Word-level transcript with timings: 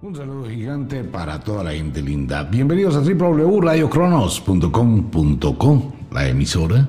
Un 0.00 0.14
saludo 0.14 0.48
gigante 0.48 1.02
para 1.02 1.40
toda 1.40 1.64
la 1.64 1.72
gente 1.72 2.00
linda. 2.00 2.44
Bienvenidos 2.44 2.94
a 2.94 3.00
www.radiocronos.com.co, 3.00 5.92
la 6.12 6.28
emisora 6.28 6.88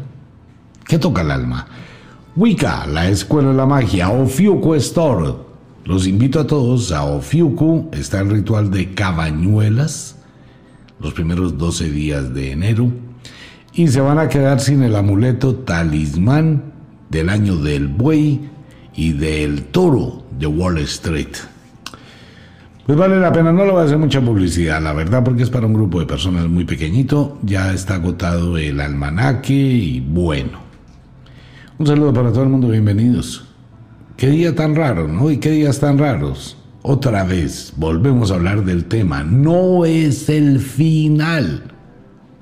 que 0.85 0.99
toca 0.99 1.23
el 1.23 1.31
alma. 1.31 1.65
Wicca, 2.35 2.85
la 2.85 3.09
escuela 3.09 3.49
de 3.49 3.55
la 3.55 3.65
magia, 3.65 4.11
Ofiuku 4.11 4.75
Store. 4.75 5.33
Los 5.85 6.05
invito 6.05 6.39
a 6.39 6.45
todos 6.45 6.91
a 6.91 7.03
Ofiuku. 7.03 7.89
Está 7.93 8.19
el 8.19 8.29
ritual 8.29 8.69
de 8.69 8.93
cabañuelas 8.93 10.17
los 10.99 11.13
primeros 11.13 11.57
12 11.57 11.89
días 11.89 12.31
de 12.35 12.51
enero 12.51 12.91
y 13.73 13.87
se 13.87 14.01
van 14.01 14.19
a 14.19 14.29
quedar 14.29 14.59
sin 14.59 14.83
el 14.83 14.95
amuleto 14.95 15.55
talismán 15.55 16.73
del 17.09 17.29
año 17.29 17.55
del 17.55 17.87
buey 17.87 18.51
y 18.93 19.13
del 19.13 19.63
toro 19.63 20.25
de 20.37 20.45
Wall 20.45 20.77
Street. 20.77 21.37
Pues 22.89 22.97
vale 22.97 23.19
la 23.19 23.31
pena, 23.31 23.51
no 23.51 23.65
lo 23.65 23.73
voy 23.73 23.83
a 23.83 23.85
hacer 23.85 23.99
mucha 23.99 24.19
publicidad, 24.19 24.81
la 24.81 24.93
verdad, 24.93 25.23
porque 25.23 25.43
es 25.43 25.51
para 25.51 25.67
un 25.67 25.75
grupo 25.75 25.99
de 25.99 26.07
personas 26.07 26.47
muy 26.47 26.65
pequeñito. 26.65 27.37
Ya 27.43 27.71
está 27.71 27.93
agotado 27.93 28.57
el 28.57 28.81
almanaque 28.81 29.53
y 29.53 29.99
bueno. 29.99 30.57
Un 31.77 31.85
saludo 31.85 32.11
para 32.11 32.31
todo 32.31 32.41
el 32.41 32.49
mundo, 32.49 32.67
bienvenidos. 32.67 33.45
Qué 34.17 34.29
día 34.31 34.55
tan 34.55 34.73
raro, 34.73 35.07
¿no? 35.07 35.29
Y 35.29 35.37
qué 35.37 35.51
días 35.51 35.79
tan 35.79 35.99
raros. 35.99 36.57
Otra 36.81 37.23
vez, 37.25 37.73
volvemos 37.77 38.31
a 38.31 38.33
hablar 38.37 38.65
del 38.65 38.85
tema. 38.85 39.23
No 39.23 39.85
es 39.85 40.27
el 40.27 40.59
final. 40.59 41.65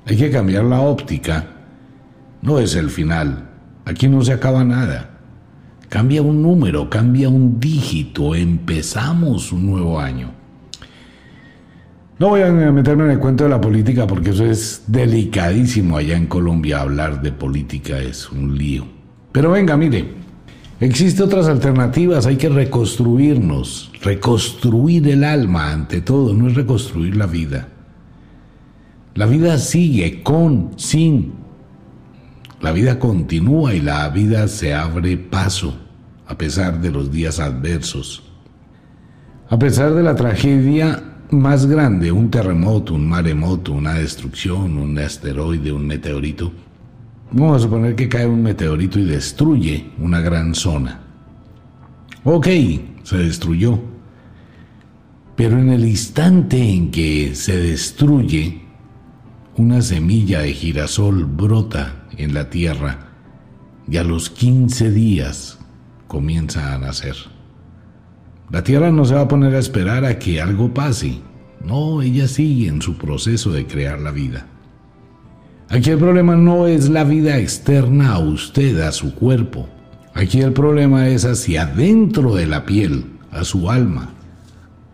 Hay 0.06 0.16
que 0.16 0.30
cambiar 0.30 0.64
la 0.64 0.80
óptica. 0.80 1.44
No 2.40 2.58
es 2.58 2.74
el 2.74 2.88
final. 2.88 3.50
Aquí 3.84 4.08
no 4.08 4.22
se 4.22 4.32
acaba 4.32 4.64
nada. 4.64 5.10
Cambia 5.90 6.22
un 6.22 6.40
número, 6.40 6.88
cambia 6.88 7.28
un 7.28 7.60
dígito. 7.60 8.34
Empezamos 8.34 9.52
un 9.52 9.66
nuevo 9.66 10.00
año. 10.00 10.37
No 12.18 12.30
voy 12.30 12.42
a 12.42 12.50
meterme 12.50 13.04
en 13.04 13.12
el 13.12 13.18
cuento 13.20 13.44
de 13.44 13.50
la 13.50 13.60
política 13.60 14.04
porque 14.04 14.30
eso 14.30 14.44
es 14.44 14.82
delicadísimo 14.88 15.96
allá 15.96 16.16
en 16.16 16.26
Colombia. 16.26 16.80
Hablar 16.80 17.22
de 17.22 17.30
política 17.30 18.00
es 18.00 18.28
un 18.32 18.58
lío. 18.58 18.84
Pero 19.30 19.52
venga, 19.52 19.76
mire, 19.76 20.14
existen 20.80 21.26
otras 21.26 21.46
alternativas. 21.46 22.26
Hay 22.26 22.34
que 22.36 22.48
reconstruirnos, 22.48 23.92
reconstruir 24.02 25.06
el 25.08 25.22
alma 25.22 25.70
ante 25.70 26.00
todo, 26.00 26.34
no 26.34 26.48
es 26.48 26.54
reconstruir 26.54 27.16
la 27.16 27.26
vida. 27.26 27.68
La 29.14 29.26
vida 29.26 29.56
sigue 29.58 30.24
con, 30.24 30.72
sin. 30.76 31.34
La 32.60 32.72
vida 32.72 32.98
continúa 32.98 33.74
y 33.74 33.80
la 33.80 34.08
vida 34.08 34.48
se 34.48 34.74
abre 34.74 35.16
paso 35.16 35.78
a 36.26 36.36
pesar 36.36 36.80
de 36.80 36.90
los 36.90 37.12
días 37.12 37.38
adversos. 37.38 38.24
A 39.48 39.56
pesar 39.56 39.94
de 39.94 40.02
la 40.02 40.16
tragedia 40.16 41.07
más 41.30 41.66
grande, 41.66 42.10
un 42.10 42.30
terremoto, 42.30 42.94
un 42.94 43.08
maremoto, 43.08 43.72
una 43.72 43.94
destrucción, 43.94 44.78
un 44.78 44.98
asteroide, 44.98 45.72
un 45.72 45.86
meteorito, 45.86 46.52
vamos 47.32 47.56
a 47.56 47.64
suponer 47.64 47.94
que 47.94 48.08
cae 48.08 48.26
un 48.26 48.42
meteorito 48.42 48.98
y 48.98 49.04
destruye 49.04 49.90
una 49.98 50.20
gran 50.20 50.54
zona. 50.54 51.00
Ok, 52.24 52.48
se 53.02 53.18
destruyó. 53.18 53.78
Pero 55.36 55.58
en 55.58 55.68
el 55.68 55.86
instante 55.86 56.60
en 56.60 56.90
que 56.90 57.34
se 57.34 57.56
destruye, 57.56 58.62
una 59.56 59.82
semilla 59.82 60.40
de 60.40 60.52
girasol 60.52 61.24
brota 61.24 62.06
en 62.16 62.34
la 62.34 62.50
tierra 62.50 63.08
y 63.88 63.96
a 63.96 64.04
los 64.04 64.30
15 64.30 64.90
días 64.90 65.58
comienza 66.06 66.74
a 66.74 66.78
nacer. 66.78 67.37
La 68.50 68.62
Tierra 68.62 68.90
no 68.90 69.04
se 69.04 69.14
va 69.14 69.22
a 69.22 69.28
poner 69.28 69.54
a 69.54 69.58
esperar 69.58 70.04
a 70.04 70.18
que 70.18 70.40
algo 70.40 70.72
pase. 70.72 71.20
No, 71.64 72.00
ella 72.00 72.28
sigue 72.28 72.68
en 72.68 72.80
su 72.80 72.96
proceso 72.96 73.52
de 73.52 73.66
crear 73.66 74.00
la 74.00 74.10
vida. 74.10 74.46
Aquí 75.68 75.90
el 75.90 75.98
problema 75.98 76.34
no 76.34 76.66
es 76.66 76.88
la 76.88 77.04
vida 77.04 77.36
externa 77.36 78.14
a 78.14 78.18
usted, 78.20 78.80
a 78.80 78.92
su 78.92 79.14
cuerpo. 79.14 79.68
Aquí 80.14 80.40
el 80.40 80.52
problema 80.52 81.08
es 81.08 81.26
hacia 81.26 81.62
adentro 81.62 82.34
de 82.34 82.46
la 82.46 82.64
piel, 82.64 83.04
a 83.30 83.44
su 83.44 83.70
alma. 83.70 84.14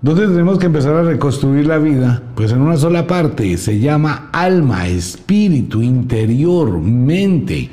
¿Dónde 0.02 0.26
tenemos 0.26 0.58
que 0.58 0.66
empezar 0.66 0.96
a 0.96 1.02
reconstruir 1.02 1.66
la 1.66 1.78
vida? 1.78 2.22
Pues 2.34 2.50
en 2.50 2.60
una 2.60 2.76
sola 2.76 3.06
parte, 3.06 3.56
se 3.56 3.78
llama 3.78 4.30
alma, 4.32 4.88
espíritu, 4.88 5.80
interior, 5.80 6.78
mente. 6.80 7.70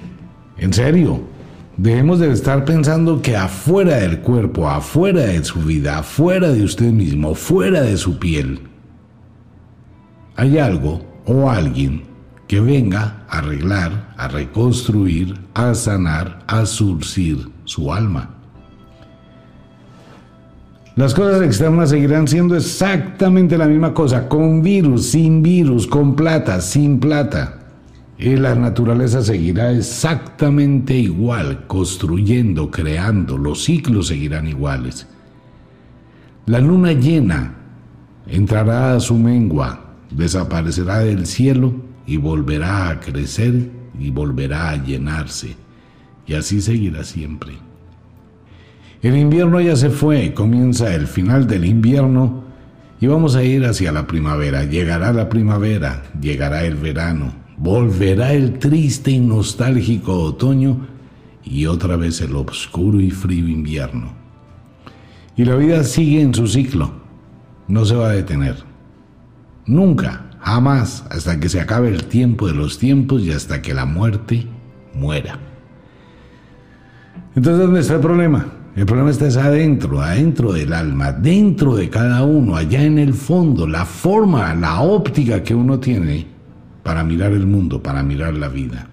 En 0.57 0.72
serio, 0.72 1.22
Debemos 1.77 2.19
de 2.19 2.31
estar 2.31 2.65
pensando 2.65 3.21
que 3.21 3.35
afuera 3.35 3.97
del 3.97 4.19
cuerpo, 4.19 4.69
afuera 4.69 5.21
de 5.21 5.43
su 5.43 5.61
vida, 5.61 5.99
afuera 5.99 6.49
de 6.49 6.63
usted 6.63 6.91
mismo, 6.91 7.33
fuera 7.33 7.81
de 7.81 7.97
su 7.97 8.19
piel, 8.19 8.59
hay 10.35 10.57
algo 10.57 11.01
o 11.25 11.49
alguien 11.49 12.03
que 12.47 12.59
venga 12.59 13.23
a 13.29 13.39
arreglar, 13.39 14.13
a 14.17 14.27
reconstruir, 14.27 15.39
a 15.53 15.73
sanar, 15.73 16.39
a 16.47 16.65
surcir 16.65 17.49
su 17.63 17.93
alma. 17.93 18.35
Las 20.97 21.13
cosas 21.13 21.41
externas 21.41 21.89
seguirán 21.89 22.27
siendo 22.27 22.55
exactamente 22.57 23.57
la 23.57 23.67
misma 23.67 23.93
cosa, 23.93 24.27
con 24.27 24.61
virus, 24.61 25.11
sin 25.11 25.41
virus, 25.41 25.88
con 25.88 26.15
plata, 26.17 26.59
sin 26.59 26.99
plata 26.99 27.60
la 28.21 28.53
naturaleza 28.53 29.23
seguirá 29.23 29.71
exactamente 29.71 30.93
igual, 30.93 31.65
construyendo, 31.65 32.69
creando, 32.69 33.37
los 33.37 33.63
ciclos 33.63 34.07
seguirán 34.07 34.47
iguales. 34.47 35.07
La 36.45 36.59
luna 36.59 36.93
llena 36.93 37.55
entrará 38.27 38.95
a 38.95 38.99
su 38.99 39.15
mengua, 39.15 39.95
desaparecerá 40.11 40.99
del 40.99 41.25
cielo 41.25 41.73
y 42.05 42.17
volverá 42.17 42.89
a 42.89 42.99
crecer 42.99 43.71
y 43.99 44.11
volverá 44.11 44.69
a 44.69 44.83
llenarse, 44.83 45.55
y 46.27 46.35
así 46.35 46.61
seguirá 46.61 47.03
siempre. 47.03 47.53
El 49.01 49.17
invierno 49.17 49.59
ya 49.59 49.75
se 49.75 49.89
fue, 49.89 50.33
comienza 50.35 50.93
el 50.93 51.07
final 51.07 51.47
del 51.47 51.65
invierno 51.65 52.43
y 52.99 53.07
vamos 53.07 53.35
a 53.35 53.43
ir 53.43 53.65
hacia 53.65 53.91
la 53.91 54.05
primavera. 54.05 54.63
Llegará 54.63 55.11
la 55.11 55.27
primavera, 55.27 56.03
llegará 56.21 56.65
el 56.65 56.75
verano, 56.75 57.41
volverá 57.61 58.33
el 58.33 58.57
triste 58.57 59.11
y 59.11 59.19
nostálgico 59.19 60.19
otoño 60.23 60.88
y 61.44 61.67
otra 61.67 61.95
vez 61.95 62.19
el 62.22 62.35
oscuro 62.35 62.99
y 62.99 63.11
frío 63.11 63.47
invierno. 63.47 64.13
Y 65.38 65.45
la 65.45 65.55
vida 65.55 65.83
sigue 65.83 66.21
en 66.21 66.33
su 66.33 66.47
ciclo, 66.47 66.91
no 67.67 67.85
se 67.85 67.95
va 67.95 68.07
a 68.09 68.13
detener. 68.13 68.55
Nunca, 69.67 70.25
jamás, 70.39 71.05
hasta 71.11 71.39
que 71.39 71.50
se 71.50 71.61
acabe 71.61 71.89
el 71.89 72.05
tiempo 72.05 72.47
de 72.47 72.53
los 72.53 72.79
tiempos 72.79 73.21
y 73.21 73.31
hasta 73.31 73.61
que 73.61 73.75
la 73.75 73.85
muerte 73.85 74.47
muera. 74.95 75.38
Entonces, 77.35 77.63
¿dónde 77.63 77.81
está 77.81 77.95
el 77.95 78.01
problema? 78.01 78.45
El 78.75 78.88
problema 78.88 79.11
está 79.11 79.25
adentro, 79.25 80.01
adentro 80.01 80.51
del 80.51 80.73
alma, 80.73 81.11
dentro 81.11 81.75
de 81.75 81.89
cada 81.89 82.23
uno, 82.23 82.55
allá 82.55 82.83
en 82.83 82.97
el 82.97 83.13
fondo, 83.13 83.67
la 83.67 83.85
forma, 83.85 84.55
la 84.55 84.81
óptica 84.81 85.44
que 85.44 85.53
uno 85.53 85.79
tiene 85.79 86.41
para 86.84 87.03
mirar 87.03 87.31
el 87.34 87.46
mundo, 87.46 87.81
para 87.81 88.03
mirar 88.03 88.34
la 88.34 88.47
vida. 88.47 88.90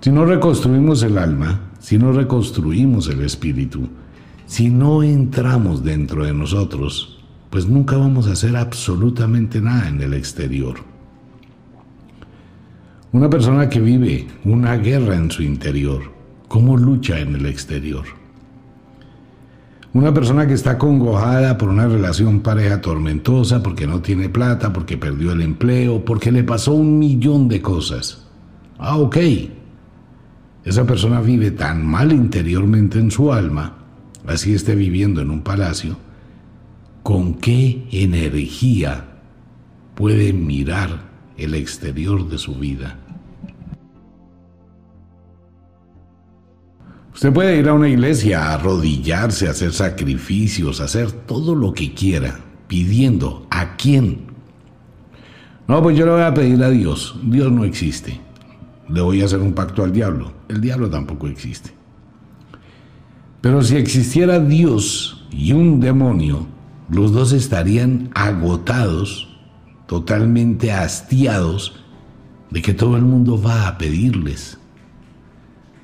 Si 0.00 0.10
no 0.10 0.24
reconstruimos 0.24 1.02
el 1.02 1.18
alma, 1.18 1.72
si 1.78 1.98
no 1.98 2.12
reconstruimos 2.12 3.08
el 3.08 3.20
espíritu, 3.20 3.88
si 4.46 4.68
no 4.68 5.02
entramos 5.02 5.84
dentro 5.84 6.24
de 6.24 6.32
nosotros, 6.32 7.22
pues 7.50 7.66
nunca 7.66 7.96
vamos 7.96 8.26
a 8.26 8.32
hacer 8.32 8.56
absolutamente 8.56 9.60
nada 9.60 9.88
en 9.88 10.00
el 10.00 10.14
exterior. 10.14 10.76
Una 13.12 13.28
persona 13.28 13.68
que 13.68 13.80
vive 13.80 14.26
una 14.44 14.76
guerra 14.76 15.16
en 15.16 15.30
su 15.30 15.42
interior, 15.42 16.02
¿cómo 16.48 16.76
lucha 16.76 17.20
en 17.20 17.36
el 17.36 17.46
exterior? 17.46 18.21
Una 19.94 20.14
persona 20.14 20.46
que 20.46 20.54
está 20.54 20.78
congojada 20.78 21.58
por 21.58 21.68
una 21.68 21.86
relación 21.86 22.40
pareja 22.40 22.80
tormentosa, 22.80 23.62
porque 23.62 23.86
no 23.86 24.00
tiene 24.00 24.30
plata, 24.30 24.72
porque 24.72 24.96
perdió 24.96 25.32
el 25.32 25.42
empleo, 25.42 26.02
porque 26.02 26.32
le 26.32 26.44
pasó 26.44 26.72
un 26.72 26.98
millón 26.98 27.46
de 27.48 27.60
cosas. 27.60 28.26
Ah, 28.78 28.96
ok. 28.96 29.18
Esa 30.64 30.86
persona 30.86 31.20
vive 31.20 31.50
tan 31.50 31.84
mal 31.84 32.10
interiormente 32.10 32.98
en 32.98 33.10
su 33.10 33.34
alma, 33.34 33.76
así 34.26 34.54
esté 34.54 34.74
viviendo 34.74 35.20
en 35.20 35.30
un 35.30 35.42
palacio, 35.42 35.98
¿con 37.02 37.34
qué 37.34 37.86
energía 37.90 39.18
puede 39.94 40.32
mirar 40.32 41.10
el 41.36 41.54
exterior 41.54 42.28
de 42.28 42.38
su 42.38 42.54
vida? 42.54 42.98
Usted 47.22 47.34
puede 47.34 47.56
ir 47.56 47.68
a 47.68 47.74
una 47.74 47.88
iglesia, 47.88 48.42
a 48.42 48.54
arrodillarse, 48.54 49.46
a 49.46 49.52
hacer 49.52 49.72
sacrificios, 49.72 50.80
a 50.80 50.86
hacer 50.86 51.12
todo 51.12 51.54
lo 51.54 51.72
que 51.72 51.94
quiera, 51.94 52.40
pidiendo 52.66 53.46
a 53.48 53.76
quién. 53.76 54.22
No, 55.68 55.80
pues 55.84 55.96
yo 55.96 56.04
le 56.04 56.10
voy 56.10 56.22
a 56.22 56.34
pedir 56.34 56.60
a 56.64 56.70
Dios. 56.70 57.14
Dios 57.22 57.52
no 57.52 57.62
existe. 57.62 58.20
Le 58.88 59.02
voy 59.02 59.22
a 59.22 59.26
hacer 59.26 59.38
un 59.38 59.52
pacto 59.52 59.84
al 59.84 59.92
diablo. 59.92 60.32
El 60.48 60.60
diablo 60.60 60.90
tampoco 60.90 61.28
existe. 61.28 61.70
Pero 63.40 63.62
si 63.62 63.76
existiera 63.76 64.40
Dios 64.40 65.24
y 65.30 65.52
un 65.52 65.78
demonio, 65.78 66.48
los 66.90 67.12
dos 67.12 67.32
estarían 67.32 68.10
agotados, 68.16 69.28
totalmente 69.86 70.72
hastiados 70.72 71.84
de 72.50 72.62
que 72.62 72.74
todo 72.74 72.96
el 72.96 73.02
mundo 73.02 73.40
va 73.40 73.68
a 73.68 73.78
pedirles. 73.78 74.58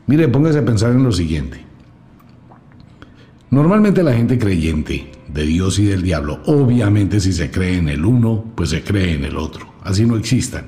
Mire, 0.08 0.26
póngase 0.26 0.58
a 0.58 0.64
pensar 0.64 0.92
en 0.92 1.04
lo 1.04 1.12
siguiente. 1.12 1.62
Normalmente 3.50 4.02
la 4.02 4.14
gente 4.14 4.38
creyente 4.38 5.12
de 5.28 5.42
Dios 5.44 5.78
y 5.78 5.84
del 5.84 6.02
diablo, 6.02 6.40
obviamente 6.46 7.20
si 7.20 7.32
se 7.32 7.50
cree 7.50 7.76
en 7.76 7.90
el 7.90 8.04
uno, 8.04 8.44
pues 8.54 8.70
se 8.70 8.82
cree 8.82 9.14
en 9.14 9.24
el 9.26 9.36
otro. 9.36 9.66
Así 9.84 10.06
no 10.06 10.16
existan. 10.16 10.64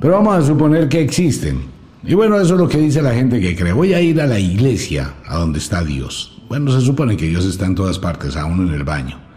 Pero 0.00 0.14
vamos 0.14 0.34
a 0.36 0.46
suponer 0.46 0.88
que 0.88 1.00
existen. 1.00 1.60
Y 2.04 2.14
bueno, 2.14 2.40
eso 2.40 2.54
es 2.54 2.60
lo 2.60 2.68
que 2.68 2.78
dice 2.78 3.00
la 3.02 3.14
gente 3.14 3.40
que 3.40 3.54
cree. 3.54 3.72
Voy 3.72 3.94
a 3.94 4.00
ir 4.00 4.20
a 4.20 4.26
la 4.26 4.40
iglesia, 4.40 5.14
a 5.26 5.38
donde 5.38 5.60
está 5.60 5.84
Dios. 5.84 6.42
Bueno, 6.48 6.72
se 6.72 6.80
supone 6.80 7.16
que 7.16 7.26
Dios 7.26 7.44
está 7.44 7.66
en 7.66 7.76
todas 7.76 8.00
partes, 8.00 8.36
aún 8.36 8.66
en 8.66 8.74
el 8.74 8.82
baño. 8.82 9.27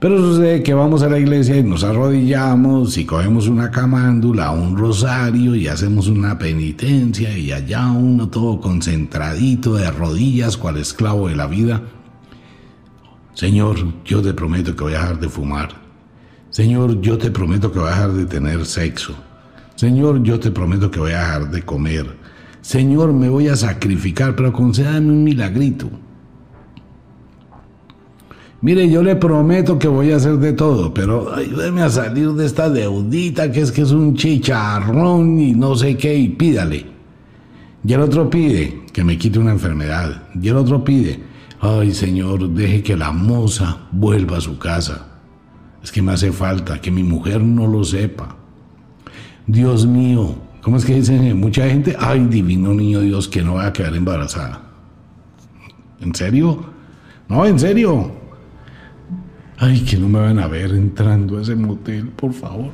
Pero 0.00 0.16
sucede 0.16 0.62
que 0.62 0.72
vamos 0.72 1.02
a 1.02 1.10
la 1.10 1.18
iglesia 1.18 1.58
y 1.58 1.62
nos 1.62 1.84
arrodillamos 1.84 2.96
y 2.96 3.04
cogemos 3.04 3.48
una 3.48 3.70
camándula, 3.70 4.50
un 4.50 4.74
rosario 4.78 5.54
y 5.54 5.68
hacemos 5.68 6.08
una 6.08 6.38
penitencia 6.38 7.36
y 7.36 7.52
allá 7.52 7.90
uno 7.90 8.26
todo 8.30 8.62
concentradito 8.62 9.74
de 9.74 9.90
rodillas, 9.90 10.56
cual 10.56 10.78
esclavo 10.78 11.28
de 11.28 11.36
la 11.36 11.46
vida. 11.46 11.82
Señor, 13.34 13.76
yo 14.06 14.22
te 14.22 14.32
prometo 14.32 14.74
que 14.74 14.84
voy 14.84 14.94
a 14.94 15.00
dejar 15.00 15.20
de 15.20 15.28
fumar. 15.28 15.68
Señor, 16.48 17.02
yo 17.02 17.18
te 17.18 17.30
prometo 17.30 17.70
que 17.70 17.78
voy 17.78 17.88
a 17.88 17.90
dejar 17.90 18.12
de 18.12 18.24
tener 18.24 18.64
sexo. 18.64 19.14
Señor, 19.74 20.22
yo 20.22 20.40
te 20.40 20.50
prometo 20.50 20.90
que 20.90 20.98
voy 20.98 21.12
a 21.12 21.18
dejar 21.20 21.50
de 21.50 21.62
comer. 21.62 22.06
Señor, 22.62 23.12
me 23.12 23.28
voy 23.28 23.48
a 23.48 23.56
sacrificar, 23.56 24.34
pero 24.34 24.50
concédame 24.50 25.12
un 25.12 25.24
milagrito. 25.24 25.90
Mire, 28.62 28.90
yo 28.90 29.02
le 29.02 29.16
prometo 29.16 29.78
que 29.78 29.88
voy 29.88 30.12
a 30.12 30.16
hacer 30.16 30.36
de 30.36 30.52
todo, 30.52 30.92
pero 30.92 31.34
ayúdeme 31.34 31.80
a 31.80 31.88
salir 31.88 32.28
de 32.32 32.44
esta 32.44 32.68
deudita 32.68 33.50
que 33.50 33.62
es 33.62 33.72
que 33.72 33.80
es 33.82 33.90
un 33.90 34.14
chicharrón 34.14 35.40
y 35.40 35.52
no 35.52 35.74
sé 35.74 35.96
qué, 35.96 36.14
y 36.14 36.28
pídale. 36.28 36.84
Y 37.82 37.92
el 37.94 38.00
otro 38.02 38.28
pide 38.28 38.82
que 38.92 39.02
me 39.02 39.16
quite 39.16 39.38
una 39.38 39.52
enfermedad. 39.52 40.24
Y 40.40 40.48
el 40.48 40.56
otro 40.56 40.84
pide, 40.84 41.20
ay 41.60 41.94
Señor, 41.94 42.50
deje 42.50 42.82
que 42.82 42.96
la 42.98 43.12
moza 43.12 43.88
vuelva 43.92 44.36
a 44.36 44.42
su 44.42 44.58
casa. 44.58 45.06
Es 45.82 45.90
que 45.90 46.02
me 46.02 46.12
hace 46.12 46.30
falta 46.30 46.82
que 46.82 46.90
mi 46.90 47.02
mujer 47.02 47.40
no 47.40 47.66
lo 47.66 47.82
sepa. 47.82 48.36
Dios 49.46 49.86
mío, 49.86 50.34
¿cómo 50.60 50.76
es 50.76 50.84
que 50.84 50.96
dicen 50.96 51.40
mucha 51.40 51.66
gente? 51.66 51.96
Ay, 51.98 52.26
divino 52.26 52.74
niño 52.74 53.00
Dios, 53.00 53.26
que 53.26 53.42
no 53.42 53.54
va 53.54 53.68
a 53.68 53.72
quedar 53.72 53.96
embarazada. 53.96 54.60
¿En 56.02 56.14
serio? 56.14 56.62
No, 57.26 57.46
en 57.46 57.58
serio. 57.58 58.19
Ay, 59.62 59.80
que 59.80 59.98
no 59.98 60.08
me 60.08 60.18
van 60.18 60.38
a 60.38 60.46
ver 60.46 60.70
entrando 60.70 61.36
a 61.36 61.42
ese 61.42 61.54
motel, 61.54 62.08
por 62.08 62.32
favor. 62.32 62.70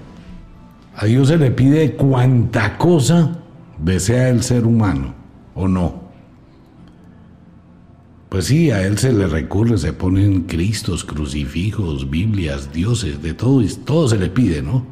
A 0.95 1.05
Dios 1.05 1.27
se 1.27 1.37
le 1.37 1.51
pide 1.51 1.97
cuanta 1.97 2.79
cosa 2.79 3.41
desea 3.77 4.29
el 4.29 4.45
ser 4.45 4.65
humano, 4.65 5.13
¿o 5.57 5.67
no? 5.67 6.07
Pues 8.29 8.45
sí, 8.45 8.71
a 8.71 8.87
Él 8.87 8.99
se 8.99 9.13
le 9.13 9.27
recurre, 9.27 9.79
se 9.79 9.93
ponen 9.93 10.43
Cristos, 10.43 11.05
crucifijos, 11.05 12.09
Biblias, 12.09 12.73
dioses, 12.73 13.21
de 13.21 13.35
todo, 13.35 13.65
todo 13.85 14.07
se 14.07 14.17
le 14.17 14.29
pide, 14.29 14.63
¿no? 14.63 14.87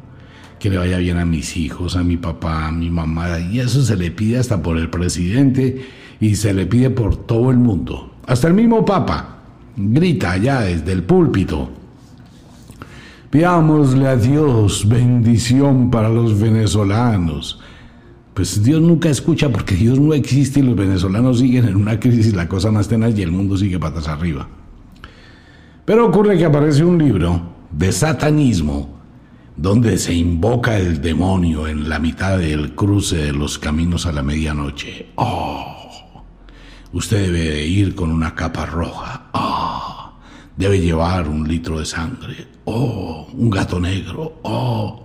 Que 0.59 0.69
le 0.69 0.77
vaya 0.77 0.97
bien 0.97 1.17
a 1.17 1.25
mis 1.25 1.55
hijos, 1.55 1.95
a 1.95 2.03
mi 2.03 2.17
papá, 2.17 2.67
a 2.67 2.71
mi 2.73 2.89
mamá, 2.89 3.39
y 3.39 3.61
eso 3.61 3.81
se 3.81 3.95
le 3.95 4.11
pide 4.11 4.37
hasta 4.37 4.61
por 4.61 4.77
el 4.77 4.89
presidente 4.89 5.85
y 6.19 6.35
se 6.35 6.53
le 6.53 6.65
pide 6.65 6.89
por 6.89 7.15
todo 7.15 7.51
el 7.51 7.57
mundo. 7.57 8.15
Hasta 8.27 8.49
el 8.49 8.53
mismo 8.53 8.83
Papa 8.83 9.31
grita 9.77 10.31
allá 10.33 10.59
desde 10.59 10.91
el 10.91 11.03
púlpito, 11.03 11.69
Pidámosle 13.35 14.07
a 14.07 14.15
Dios 14.15 14.87
bendición 14.87 15.91
para 15.91 16.07
los 16.07 16.39
venezolanos. 16.39 17.59
Pues 18.33 18.63
Dios 18.63 18.81
nunca 18.81 19.09
escucha 19.09 19.49
porque 19.49 19.75
Dios 19.75 19.99
no 19.99 20.13
existe 20.13 20.61
y 20.61 20.63
los 20.63 20.77
venezolanos 20.77 21.39
siguen 21.39 21.67
en 21.67 21.75
una 21.75 21.99
crisis, 21.99 22.33
la 22.33 22.47
cosa 22.47 22.71
más 22.71 22.87
tenaz 22.87 23.13
y 23.19 23.23
el 23.23 23.33
mundo 23.33 23.57
sigue 23.57 23.77
patas 23.77 24.07
arriba. 24.07 24.47
Pero 25.83 26.07
ocurre 26.07 26.37
que 26.37 26.45
aparece 26.45 26.85
un 26.85 26.97
libro 26.97 27.41
de 27.71 27.91
satanismo 27.91 29.01
donde 29.57 29.97
se 29.97 30.13
invoca 30.13 30.77
el 30.77 31.01
demonio 31.01 31.67
en 31.67 31.89
la 31.89 31.99
mitad 31.99 32.37
del 32.37 32.73
cruce 32.73 33.17
de 33.17 33.33
los 33.33 33.59
caminos 33.59 34.05
a 34.05 34.13
la 34.13 34.23
medianoche. 34.23 35.07
Oh, 35.15 36.23
usted 36.93 37.25
debe 37.25 37.49
de 37.49 37.67
ir 37.67 37.95
con 37.95 38.11
una 38.11 38.33
capa 38.33 38.65
roja. 38.65 39.27
Oh, 39.33 40.13
debe 40.55 40.79
llevar 40.79 41.27
un 41.27 41.45
litro 41.45 41.79
de 41.79 41.85
sangre. 41.85 42.54
Oh, 42.65 43.27
un 43.33 43.49
gato 43.49 43.79
negro. 43.79 44.39
Oh. 44.43 45.03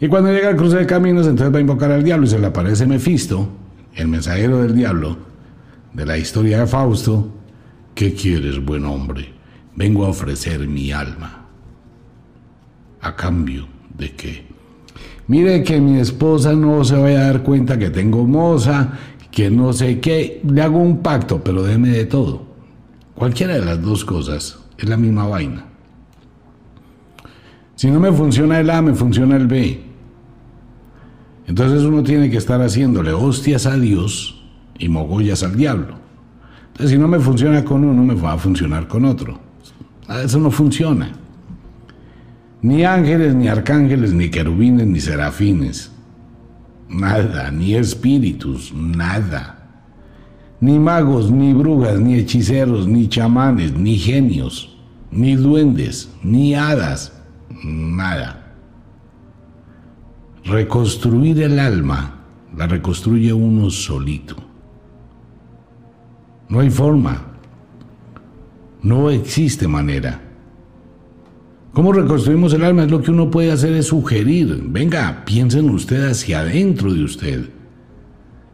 Y 0.00 0.08
cuando 0.08 0.32
llega 0.32 0.48
al 0.48 0.56
cruce 0.56 0.76
de 0.76 0.86
caminos, 0.86 1.26
entonces 1.26 1.52
va 1.52 1.58
a 1.58 1.62
invocar 1.62 1.90
al 1.90 2.04
diablo 2.04 2.26
y 2.26 2.30
se 2.30 2.38
le 2.38 2.46
aparece 2.46 2.86
Mefisto, 2.86 3.48
el 3.94 4.08
mensajero 4.08 4.62
del 4.62 4.74
diablo, 4.74 5.16
de 5.92 6.06
la 6.06 6.18
historia 6.18 6.60
de 6.60 6.66
Fausto. 6.66 7.32
¿Qué 7.94 8.12
quieres, 8.14 8.62
buen 8.62 8.84
hombre? 8.84 9.32
Vengo 9.74 10.04
a 10.04 10.10
ofrecer 10.10 10.66
mi 10.68 10.92
alma. 10.92 11.46
¿A 13.00 13.16
cambio 13.16 13.66
de 13.96 14.12
qué? 14.12 14.46
Mire 15.28 15.64
que 15.64 15.80
mi 15.80 15.98
esposa 15.98 16.52
no 16.52 16.84
se 16.84 16.96
vaya 16.96 17.20
a 17.20 17.26
dar 17.32 17.42
cuenta 17.42 17.78
que 17.78 17.90
tengo 17.90 18.24
moza, 18.26 18.92
que 19.30 19.50
no 19.50 19.72
sé 19.72 19.98
qué. 19.98 20.40
Le 20.46 20.62
hago 20.62 20.78
un 20.78 21.02
pacto, 21.02 21.42
pero 21.42 21.62
déme 21.62 21.88
de 21.88 22.04
todo. 22.04 22.46
Cualquiera 23.14 23.54
de 23.54 23.64
las 23.64 23.82
dos 23.82 24.04
cosas 24.04 24.58
es 24.76 24.88
la 24.88 24.96
misma 24.96 25.26
vaina. 25.26 25.75
Si 27.76 27.90
no 27.90 28.00
me 28.00 28.10
funciona 28.10 28.58
el 28.58 28.68
A, 28.70 28.82
me 28.82 28.94
funciona 28.94 29.36
el 29.36 29.46
B. 29.46 29.80
Entonces 31.46 31.82
uno 31.84 32.02
tiene 32.02 32.28
que 32.28 32.38
estar 32.38 32.60
haciéndole 32.60 33.12
hostias 33.12 33.66
a 33.66 33.76
Dios 33.76 34.44
y 34.78 34.88
mogollas 34.88 35.44
al 35.44 35.56
diablo. 35.56 35.94
Entonces 36.68 36.90
si 36.90 36.98
no 36.98 37.06
me 37.06 37.20
funciona 37.20 37.64
con 37.64 37.84
uno, 37.84 38.02
me 38.02 38.14
va 38.14 38.32
a 38.32 38.38
funcionar 38.38 38.88
con 38.88 39.04
otro. 39.04 39.38
Eso 40.24 40.40
no 40.40 40.50
funciona. 40.50 41.12
Ni 42.62 42.84
ángeles, 42.84 43.34
ni 43.34 43.46
arcángeles, 43.46 44.12
ni 44.12 44.28
querubines, 44.28 44.86
ni 44.86 44.98
serafines. 44.98 45.92
Nada, 46.88 47.50
ni 47.52 47.74
espíritus, 47.74 48.74
nada 48.74 49.56
ni 50.60 50.78
magos, 50.78 51.30
ni 51.30 51.52
brujas, 51.52 52.00
ni 52.00 52.14
hechiceros, 52.14 52.86
ni 52.86 53.08
chamanes, 53.08 53.74
ni 53.74 53.98
genios, 53.98 54.76
ni 55.10 55.36
duendes, 55.36 56.10
ni 56.22 56.54
hadas, 56.54 57.12
nada. 57.64 58.54
Reconstruir 60.44 61.42
el 61.42 61.58
alma 61.58 62.14
la 62.56 62.66
reconstruye 62.66 63.32
uno 63.32 63.70
solito. 63.70 64.36
No 66.48 66.60
hay 66.60 66.70
forma. 66.70 67.22
No 68.82 69.10
existe 69.10 69.66
manera. 69.66 70.22
¿Cómo 71.72 71.92
reconstruimos 71.92 72.54
el 72.54 72.64
alma? 72.64 72.84
Es 72.84 72.90
lo 72.90 73.02
que 73.02 73.10
uno 73.10 73.30
puede 73.30 73.52
hacer 73.52 73.74
es 73.74 73.88
sugerir. 73.88 74.62
Venga, 74.68 75.24
piensen 75.26 75.68
usted 75.68 76.08
hacia 76.08 76.40
adentro 76.40 76.94
de 76.94 77.04
usted. 77.04 77.50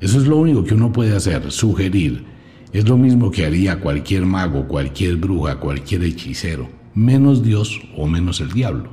Eso 0.01 0.19
es 0.19 0.27
lo 0.27 0.39
único 0.39 0.65
que 0.65 0.75
uno 0.75 0.91
puede 0.91 1.15
hacer, 1.15 1.53
sugerir. 1.53 2.25
Es 2.73 2.89
lo 2.89 2.97
mismo 2.97 3.31
que 3.31 3.47
haría 3.47 3.79
cualquier 3.79 4.27
mago, 4.27 4.67
cualquier 4.67 5.17
bruja, 5.17 5.61
cualquier 5.61 6.03
hechicero, 6.03 6.69
menos 6.95 7.43
Dios 7.43 7.81
o 7.97 8.07
menos 8.07 8.41
el 8.41 8.53
diablo. 8.53 8.91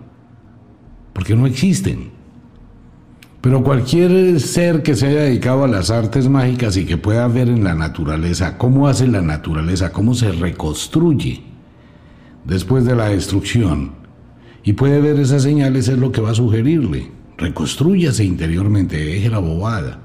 Porque 1.13 1.35
no 1.35 1.45
existen. 1.45 2.11
Pero 3.41 3.63
cualquier 3.63 4.39
ser 4.39 4.83
que 4.83 4.95
se 4.95 5.07
haya 5.07 5.21
dedicado 5.21 5.63
a 5.63 5.67
las 5.67 5.89
artes 5.91 6.27
mágicas 6.27 6.75
y 6.75 6.85
que 6.85 6.97
pueda 6.97 7.27
ver 7.27 7.47
en 7.47 7.63
la 7.63 7.73
naturaleza 7.73 8.57
cómo 8.57 8.87
hace 8.87 9.07
la 9.07 9.21
naturaleza, 9.21 9.91
cómo 9.91 10.13
se 10.13 10.31
reconstruye 10.31 11.43
después 12.45 12.83
de 12.83 12.95
la 12.95 13.09
destrucción, 13.09 13.91
y 14.63 14.73
puede 14.73 14.99
ver 14.99 15.19
esas 15.19 15.43
señales, 15.43 15.87
es 15.87 15.97
lo 15.97 16.11
que 16.11 16.21
va 16.21 16.31
a 16.31 16.35
sugerirle. 16.35 17.11
Reconstrúyase 17.37 18.25
interiormente, 18.25 18.97
deje 18.97 19.29
la 19.29 19.39
bobada. 19.39 19.99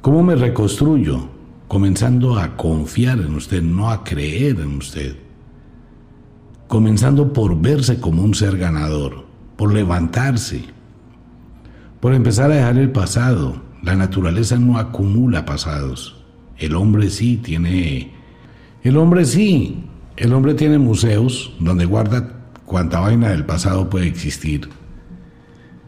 ¿Cómo 0.00 0.22
me 0.22 0.34
reconstruyo? 0.34 1.28
Comenzando 1.68 2.38
a 2.38 2.56
confiar 2.56 3.20
en 3.20 3.34
usted, 3.34 3.62
no 3.62 3.90
a 3.90 4.02
creer 4.02 4.60
en 4.60 4.76
usted. 4.76 5.16
Comenzando 6.68 7.32
por 7.32 7.60
verse 7.60 8.00
como 8.00 8.22
un 8.22 8.34
ser 8.34 8.56
ganador, 8.56 9.26
por 9.56 9.72
levantarse, 9.72 10.64
por 12.00 12.14
empezar 12.14 12.50
a 12.50 12.54
dejar 12.54 12.78
el 12.78 12.90
pasado. 12.90 13.62
La 13.82 13.94
naturaleza 13.94 14.58
no 14.58 14.78
acumula 14.78 15.44
pasados. 15.44 16.24
El 16.56 16.74
hombre 16.74 17.10
sí 17.10 17.36
tiene... 17.36 18.12
El 18.82 18.96
hombre 18.96 19.24
sí. 19.24 19.84
El 20.16 20.32
hombre 20.32 20.54
tiene 20.54 20.78
museos 20.78 21.54
donde 21.58 21.84
guarda 21.84 22.46
cuanta 22.64 23.00
vaina 23.00 23.30
del 23.30 23.44
pasado 23.44 23.90
puede 23.90 24.06
existir. 24.06 24.68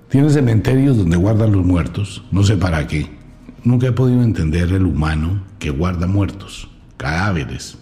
Tiene 0.09 0.31
cementerios 0.31 0.97
donde 0.97 1.17
guardan 1.17 1.53
los 1.53 1.65
muertos, 1.65 2.25
no 2.31 2.43
sé 2.43 2.57
para 2.57 2.87
qué 2.87 3.17
nunca 3.67 3.89
he 3.89 3.93
podido 3.93 4.23
entender 4.23 4.73
el 4.73 4.87
humano 4.87 5.43
que 5.59 5.71
guarda 5.71 6.07
muertos, 6.07 6.69
cadáveres. 6.97 7.77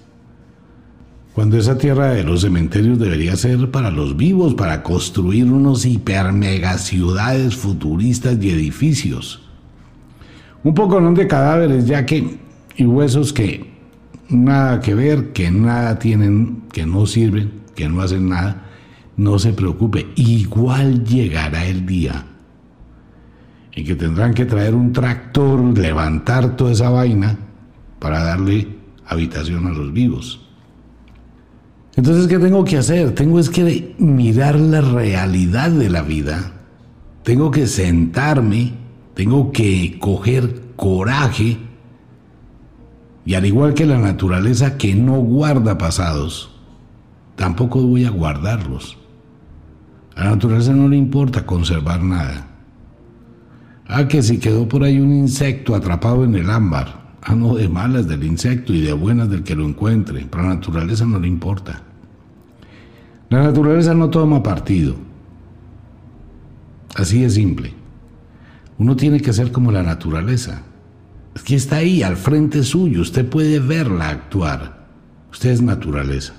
Cuando 1.35 1.59
esa 1.59 1.77
tierra 1.77 2.11
de 2.11 2.23
los 2.23 2.43
cementerios 2.43 2.97
debería 2.97 3.35
ser 3.35 3.69
para 3.73 3.91
los 3.91 4.17
vivos, 4.17 4.55
para 4.55 4.85
construir 4.85 5.51
unos 5.51 5.85
hiper 5.85 6.33
mega 6.33 6.79
ciudades 6.79 7.57
futuristas 7.57 8.39
y 8.41 8.51
edificios. 8.51 9.43
Un 10.63 10.75
poco 10.75 11.01
¿no? 11.01 11.13
de 11.13 11.27
cadáveres, 11.27 11.87
ya 11.87 12.07
que, 12.07 12.39
y 12.77 12.87
huesos 12.87 13.33
que 13.33 13.69
nada 14.29 14.81
que 14.81 14.95
ver, 14.95 15.33
que 15.33 15.51
nada 15.51 15.99
tienen, 15.99 16.63
que 16.73 16.87
no 16.87 17.05
sirven, 17.05 17.51
que 17.75 17.89
no 17.89 18.01
hacen 18.01 18.29
nada. 18.29 18.71
No 19.17 19.41
se 19.41 19.53
preocupe, 19.53 20.07
igual 20.15 21.05
llegará 21.05 21.67
el 21.67 21.85
día 21.85 22.27
y 23.75 23.83
que 23.83 23.97
tendrán 23.97 24.35
que 24.35 24.45
traer 24.45 24.75
un 24.75 24.93
tractor, 24.93 25.61
levantar 25.77 26.57
toda 26.57 26.73
esa 26.73 26.91
vaina 26.91 27.37
para 27.99 28.23
darle 28.23 28.69
habitación 29.05 29.67
a 29.67 29.71
los 29.71 29.93
vivos. 29.93 30.44
Entonces, 31.97 32.27
¿qué 32.27 32.39
tengo 32.39 32.65
que 32.65 32.79
hacer? 32.79 33.15
Tengo 33.15 33.39
es 33.39 33.51
que 33.51 33.95
mirar 33.99 34.59
la 34.59 34.81
realidad 34.81 35.71
de 35.71 35.91
la 35.91 36.03
vida. 36.03 36.53
Tengo 37.23 37.51
que 37.51 37.67
sentarme, 37.67 38.75
tengo 39.15 39.53
que 39.53 39.99
coger 40.01 40.63
coraje 40.77 41.59
y 43.27 43.35
al 43.35 43.47
igual 43.47 43.75
que 43.75 43.87
la 43.87 43.99
naturaleza 43.99 44.77
que 44.77 44.95
no 44.95 45.15
guarda 45.15 45.79
pasados, 45.79 46.51
tampoco 47.37 47.81
voy 47.81 48.05
a 48.05 48.11
guardarlos. 48.11 48.99
A 50.15 50.25
la 50.25 50.31
naturaleza 50.31 50.73
no 50.73 50.89
le 50.89 50.97
importa 50.97 51.47
conservar 51.47 52.03
nada. 52.03 52.49
Ah, 53.87 54.07
que 54.09 54.23
si 54.23 54.39
quedó 54.39 54.69
por 54.69 54.85
ahí 54.85 55.01
un 55.01 55.13
insecto 55.13 55.75
atrapado 55.75 56.25
en 56.25 56.35
el 56.35 56.51
ámbar. 56.51 57.04
Ah, 57.25 57.35
no, 57.35 57.55
de 57.55 57.69
malas 57.71 58.07
del 58.07 58.23
insecto 58.23 58.75
y 58.75 58.83
de 58.83 58.93
buenas 58.93 59.31
del 59.31 59.43
que 59.43 59.57
lo 59.57 59.65
encuentre. 59.65 60.27
Para 60.27 60.45
la 60.45 60.55
naturaleza 60.57 61.07
no 61.07 61.19
le 61.19 61.27
importa. 61.27 61.83
La 63.31 63.43
naturaleza 63.43 63.95
no 63.95 64.11
toma 64.11 64.43
partido. 64.43 64.95
Así 66.95 67.23
de 67.23 67.31
simple. 67.31 67.73
Uno 68.79 68.95
tiene 68.95 69.21
que 69.21 69.33
ser 69.33 69.53
como 69.53 69.73
la 69.73 69.83
naturaleza. 69.83 70.63
Es 71.35 71.43
que 71.43 71.55
está 71.55 71.77
ahí, 71.77 72.03
al 72.03 72.17
frente 72.17 72.63
suyo. 72.63 73.01
Usted 73.01 73.27
puede 73.27 73.59
verla 73.59 74.11
actuar. 74.11 74.87
Usted 75.33 75.51
es 75.51 75.63
naturaleza. 75.63 76.35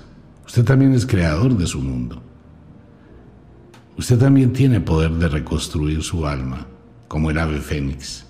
Usted 0.46 0.64
también 0.64 0.92
es 0.92 1.04
creador 1.04 1.58
de 1.58 1.66
su 1.66 1.80
mundo. 1.80 2.22
Usted 3.98 4.18
también 4.18 4.52
tiene 4.52 4.80
poder 4.80 5.10
de 5.12 5.28
reconstruir 5.28 6.02
su 6.02 6.26
alma 6.26 6.66
como 7.08 7.30
el 7.30 7.38
ave 7.38 7.60
fénix. 7.60 8.24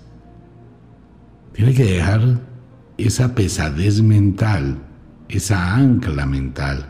Tiene 1.53 1.73
que 1.73 1.85
dejar 1.85 2.39
esa 2.97 3.35
pesadez 3.35 4.01
mental, 4.01 4.79
esa 5.29 5.75
ancla 5.75 6.25
mental, 6.25 6.85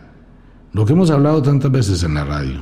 lo 0.73 0.85
que 0.85 0.93
hemos 0.93 1.09
hablado 1.09 1.41
tantas 1.41 1.71
veces 1.71 2.03
en 2.03 2.13
la 2.13 2.23
radio. 2.23 2.61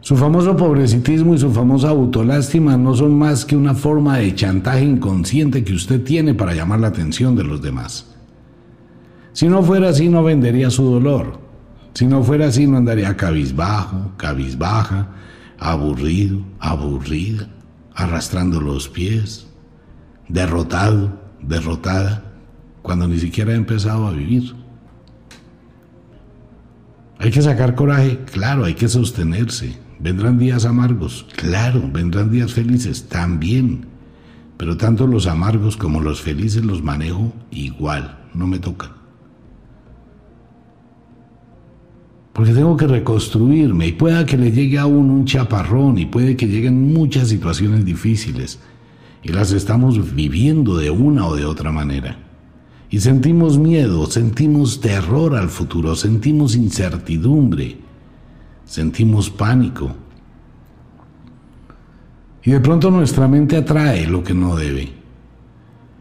Su 0.00 0.16
famoso 0.16 0.56
pobrecitismo 0.56 1.34
y 1.34 1.38
su 1.38 1.50
famosa 1.50 1.88
autolástima 1.88 2.76
no 2.76 2.94
son 2.94 3.18
más 3.18 3.44
que 3.44 3.56
una 3.56 3.74
forma 3.74 4.18
de 4.18 4.34
chantaje 4.36 4.84
inconsciente 4.84 5.64
que 5.64 5.74
usted 5.74 6.04
tiene 6.04 6.32
para 6.32 6.54
llamar 6.54 6.78
la 6.78 6.86
atención 6.86 7.34
de 7.34 7.42
los 7.42 7.60
demás. 7.60 8.14
Si 9.32 9.48
no 9.48 9.64
fuera 9.64 9.88
así, 9.88 10.08
no 10.08 10.22
vendería 10.22 10.70
su 10.70 10.84
dolor. 10.84 11.40
Si 11.92 12.06
no 12.06 12.22
fuera 12.22 12.46
así, 12.46 12.68
no 12.68 12.76
andaría 12.76 13.16
cabizbajo, 13.16 14.12
cabizbaja, 14.16 15.08
aburrido, 15.58 16.38
aburrida, 16.60 17.48
arrastrando 17.94 18.60
los 18.60 18.88
pies, 18.88 19.48
derrotado, 20.28 21.25
derrotada, 21.42 22.24
cuando 22.82 23.08
ni 23.08 23.18
siquiera 23.18 23.52
ha 23.52 23.56
empezado 23.56 24.06
a 24.06 24.12
vivir. 24.12 24.54
Hay 27.18 27.30
que 27.30 27.42
sacar 27.42 27.74
coraje, 27.74 28.20
claro, 28.30 28.64
hay 28.64 28.74
que 28.74 28.88
sostenerse. 28.88 29.78
Vendrán 29.98 30.38
días 30.38 30.64
amargos, 30.64 31.26
claro, 31.36 31.88
vendrán 31.92 32.30
días 32.30 32.52
felices, 32.52 33.08
también. 33.08 33.86
Pero 34.56 34.76
tanto 34.76 35.06
los 35.06 35.26
amargos 35.26 35.76
como 35.76 36.00
los 36.00 36.20
felices 36.20 36.64
los 36.64 36.82
manejo 36.82 37.32
igual, 37.50 38.18
no 38.34 38.46
me 38.46 38.58
toca. 38.58 38.96
porque 42.36 42.52
tengo 42.52 42.76
que 42.76 42.86
reconstruirme 42.86 43.86
y 43.86 43.92
pueda 43.92 44.26
que 44.26 44.36
le 44.36 44.52
llegue 44.52 44.78
aún 44.78 45.08
un 45.08 45.24
chaparrón 45.24 45.96
y 45.96 46.04
puede 46.04 46.36
que 46.36 46.46
lleguen 46.46 46.92
muchas 46.92 47.28
situaciones 47.28 47.82
difíciles 47.86 48.60
y 49.26 49.32
las 49.32 49.50
estamos 49.50 50.14
viviendo 50.14 50.76
de 50.76 50.88
una 50.90 51.26
o 51.26 51.34
de 51.34 51.44
otra 51.44 51.72
manera. 51.72 52.16
Y 52.88 53.00
sentimos 53.00 53.58
miedo, 53.58 54.06
sentimos 54.06 54.80
terror 54.80 55.34
al 55.34 55.48
futuro, 55.48 55.96
sentimos 55.96 56.54
incertidumbre, 56.54 57.76
sentimos 58.64 59.28
pánico. 59.28 59.96
Y 62.44 62.52
de 62.52 62.60
pronto 62.60 62.92
nuestra 62.92 63.26
mente 63.26 63.56
atrae 63.56 64.06
lo 64.06 64.22
que 64.22 64.32
no 64.32 64.54
debe. 64.54 64.92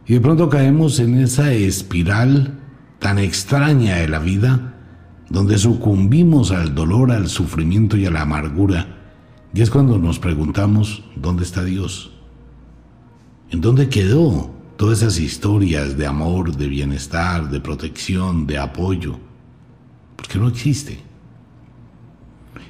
Y 0.05 0.13
de 0.13 0.21
pronto 0.21 0.47
caemos 0.47 0.99
en 0.99 1.17
esa 1.17 1.51
espiral 1.51 2.59
tan 2.99 3.17
extraña 3.17 3.95
de 3.95 4.07
la 4.07 4.19
vida 4.19 4.75
donde 5.31 5.57
sucumbimos 5.57 6.51
al 6.51 6.75
dolor, 6.75 7.11
al 7.11 7.27
sufrimiento 7.27 7.97
y 7.97 8.05
a 8.05 8.11
la 8.11 8.21
amargura, 8.21 8.85
y 9.51 9.61
es 9.61 9.71
cuando 9.71 9.97
nos 9.97 10.19
preguntamos, 10.19 11.03
¿dónde 11.15 11.43
está 11.43 11.63
Dios? 11.63 12.14
¿En 13.51 13.61
dónde 13.61 13.89
quedó 13.89 14.51
todas 14.77 15.01
esas 15.01 15.19
historias 15.19 15.97
de 15.97 16.07
amor, 16.07 16.55
de 16.55 16.67
bienestar, 16.67 17.49
de 17.49 17.59
protección, 17.59 18.47
de 18.47 18.57
apoyo? 18.57 19.17
Porque 20.15 20.39
no 20.39 20.47
existe. 20.47 20.99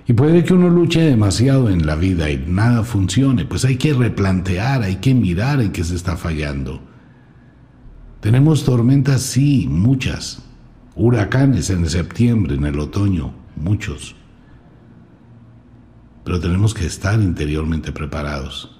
Y 0.08 0.14
puede 0.14 0.44
que 0.44 0.54
uno 0.54 0.70
luche 0.70 1.02
demasiado 1.02 1.70
en 1.70 1.86
la 1.86 1.96
vida 1.96 2.30
y 2.30 2.38
nada 2.38 2.84
funcione, 2.84 3.46
pues 3.46 3.66
hay 3.66 3.78
que 3.78 3.94
replantear, 3.94 4.84
hay 4.84 4.98
que 4.98 5.16
mirar 5.16 5.62
en 5.62 5.72
qué 5.72 5.84
se 5.84 5.96
está 5.96 6.16
fallando. 6.16 6.82
Tenemos 8.20 8.64
tormentas, 8.64 9.22
sí, 9.22 9.68
muchas, 9.68 10.44
huracanes 10.96 11.70
en 11.70 11.90
septiembre, 11.90 12.56
en 12.56 12.66
el 12.66 12.80
otoño, 12.80 13.34
muchos. 13.56 14.16
Pero 16.24 16.40
tenemos 16.40 16.74
que 16.74 16.86
estar 16.86 17.20
interiormente 17.22 17.92
preparados. 17.92 18.75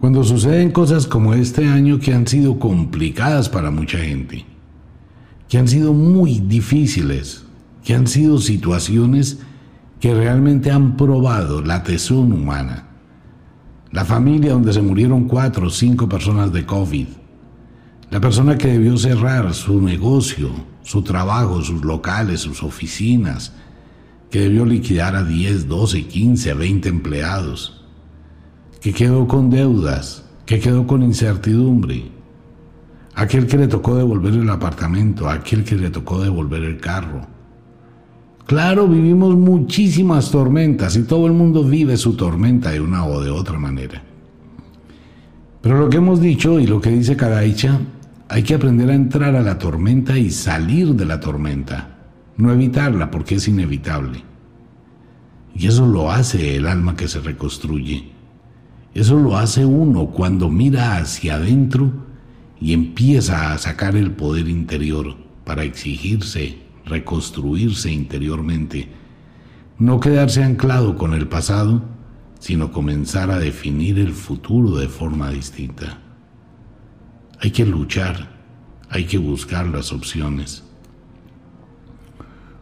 Cuando 0.00 0.24
suceden 0.24 0.70
cosas 0.70 1.06
como 1.06 1.34
este 1.34 1.68
año 1.68 1.98
que 1.98 2.14
han 2.14 2.26
sido 2.26 2.58
complicadas 2.58 3.50
para 3.50 3.70
mucha 3.70 3.98
gente, 3.98 4.46
que 5.46 5.58
han 5.58 5.68
sido 5.68 5.92
muy 5.92 6.40
difíciles, 6.40 7.44
que 7.84 7.94
han 7.94 8.06
sido 8.06 8.38
situaciones 8.38 9.40
que 10.00 10.14
realmente 10.14 10.70
han 10.70 10.96
probado 10.96 11.60
la 11.60 11.82
tesón 11.82 12.32
humana, 12.32 12.88
la 13.92 14.06
familia 14.06 14.52
donde 14.52 14.72
se 14.72 14.80
murieron 14.80 15.28
cuatro 15.28 15.66
o 15.66 15.70
cinco 15.70 16.08
personas 16.08 16.50
de 16.50 16.64
COVID, 16.64 17.08
la 18.10 18.20
persona 18.22 18.56
que 18.56 18.68
debió 18.68 18.96
cerrar 18.96 19.52
su 19.52 19.82
negocio, 19.82 20.50
su 20.82 21.02
trabajo, 21.02 21.60
sus 21.60 21.84
locales, 21.84 22.40
sus 22.40 22.62
oficinas, 22.62 23.52
que 24.30 24.40
debió 24.40 24.64
liquidar 24.64 25.14
a 25.14 25.24
10, 25.24 25.68
12, 25.68 26.06
15, 26.06 26.54
20 26.54 26.88
empleados, 26.88 27.79
que 28.80 28.92
quedó 28.92 29.26
con 29.26 29.50
deudas, 29.50 30.24
que 30.46 30.58
quedó 30.58 30.86
con 30.86 31.02
incertidumbre, 31.02 32.10
aquel 33.14 33.46
que 33.46 33.58
le 33.58 33.68
tocó 33.68 33.96
devolver 33.96 34.34
el 34.34 34.48
apartamento, 34.48 35.28
aquel 35.28 35.64
que 35.64 35.76
le 35.76 35.90
tocó 35.90 36.20
devolver 36.20 36.64
el 36.64 36.78
carro. 36.78 37.26
Claro, 38.46 38.88
vivimos 38.88 39.36
muchísimas 39.36 40.30
tormentas 40.30 40.96
y 40.96 41.02
todo 41.02 41.26
el 41.26 41.32
mundo 41.32 41.62
vive 41.62 41.96
su 41.96 42.14
tormenta 42.14 42.70
de 42.70 42.80
una 42.80 43.06
o 43.06 43.22
de 43.22 43.30
otra 43.30 43.58
manera. 43.58 44.02
Pero 45.60 45.78
lo 45.78 45.90
que 45.90 45.98
hemos 45.98 46.20
dicho 46.20 46.58
y 46.58 46.66
lo 46.66 46.80
que 46.80 46.90
dice 46.90 47.16
Kadaicha 47.16 47.78
hay 48.28 48.42
que 48.42 48.54
aprender 48.54 48.90
a 48.90 48.94
entrar 48.94 49.36
a 49.36 49.42
la 49.42 49.58
tormenta 49.58 50.16
y 50.16 50.30
salir 50.30 50.94
de 50.94 51.04
la 51.04 51.20
tormenta, 51.20 51.98
no 52.38 52.52
evitarla 52.52 53.10
porque 53.10 53.34
es 53.34 53.46
inevitable. 53.46 54.24
Y 55.54 55.66
eso 55.66 55.86
lo 55.86 56.10
hace 56.10 56.56
el 56.56 56.66
alma 56.66 56.96
que 56.96 57.08
se 57.08 57.20
reconstruye. 57.20 58.19
Eso 58.94 59.16
lo 59.18 59.36
hace 59.36 59.64
uno 59.64 60.06
cuando 60.06 60.48
mira 60.48 60.96
hacia 60.96 61.36
adentro 61.36 61.92
y 62.60 62.72
empieza 62.72 63.52
a 63.52 63.58
sacar 63.58 63.96
el 63.96 64.10
poder 64.12 64.48
interior 64.48 65.16
para 65.44 65.62
exigirse, 65.62 66.58
reconstruirse 66.84 67.90
interiormente. 67.92 68.88
No 69.78 70.00
quedarse 70.00 70.42
anclado 70.42 70.96
con 70.96 71.14
el 71.14 71.28
pasado, 71.28 71.82
sino 72.40 72.72
comenzar 72.72 73.30
a 73.30 73.38
definir 73.38 73.98
el 73.98 74.12
futuro 74.12 74.76
de 74.76 74.88
forma 74.88 75.30
distinta. 75.30 75.98
Hay 77.40 77.52
que 77.52 77.64
luchar, 77.64 78.28
hay 78.90 79.04
que 79.04 79.18
buscar 79.18 79.68
las 79.68 79.92
opciones. 79.92 80.64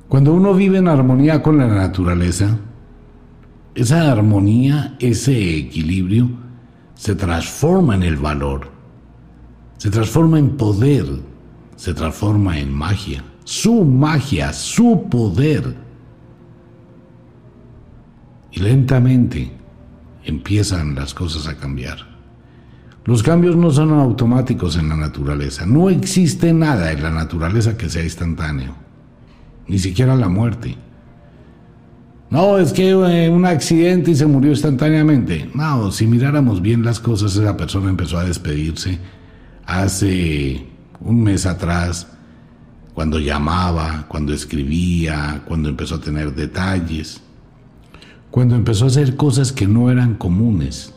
Cuando 0.09 0.33
uno 0.33 0.55
vive 0.55 0.79
en 0.79 0.89
armonía 0.89 1.43
con 1.43 1.59
la 1.59 1.67
naturaleza, 1.67 2.59
esa 3.79 4.11
armonía, 4.11 4.97
ese 4.99 5.57
equilibrio, 5.57 6.29
se 6.97 7.15
transforma 7.15 7.95
en 7.95 8.03
el 8.03 8.17
valor, 8.17 8.73
se 9.77 9.89
transforma 9.89 10.41
en 10.41 10.57
poder, 10.57 11.07
se 11.77 11.95
transforma 11.95 12.59
en 12.59 12.73
magia, 12.73 13.23
su 13.45 13.85
magia, 13.85 14.53
su 14.53 15.07
poder. 15.09 15.77
Y 18.51 18.59
lentamente 18.59 19.53
empiezan 20.25 20.97
las 20.97 21.15
cosas 21.15 21.47
a 21.47 21.57
cambiar. 21.57 21.99
Los 23.05 23.23
cambios 23.23 23.55
no 23.55 23.71
son 23.71 23.93
automáticos 23.93 24.77
en 24.77 24.89
la 24.89 24.97
naturaleza. 24.97 25.67
No 25.67 25.89
existe 25.89 26.53
nada 26.53 26.91
en 26.91 27.01
la 27.01 27.13
naturaleza 27.13 27.77
que 27.77 27.89
sea 27.89 28.03
instantáneo. 28.03 28.75
Ni 29.69 29.79
siquiera 29.79 30.17
la 30.17 30.29
muerte. 30.29 30.77
No, 32.31 32.59
es 32.59 32.73
que 32.73 32.91
eh, 32.91 33.31
un 33.31 33.47
accidente 33.47 34.11
y 34.11 34.15
se 34.15 34.27
murió 34.27 34.51
instantáneamente. 34.51 35.51
No, 35.55 35.91
si 35.91 36.07
miráramos 36.07 36.61
bien 36.61 36.85
las 36.85 37.01
cosas, 37.01 37.35
esa 37.37 37.57
persona 37.57 37.89
empezó 37.89 38.19
a 38.19 38.25
despedirse 38.25 38.99
hace 39.65 40.67
un 41.01 41.23
mes 41.23 41.47
atrás, 41.47 42.09
cuando 42.93 43.19
llamaba, 43.19 44.07
cuando 44.09 44.35
escribía, 44.35 45.43
cuando 45.47 45.69
empezó 45.69 45.97
a 45.97 46.01
tener 46.01 46.35
detalles, 46.35 47.21
cuando 48.31 48.57
empezó 48.57 48.85
a 48.85 48.89
hacer 48.89 49.17
cosas 49.17 49.53
que 49.53 49.67
no 49.67 49.91
eran 49.91 50.15
comunes, 50.15 50.93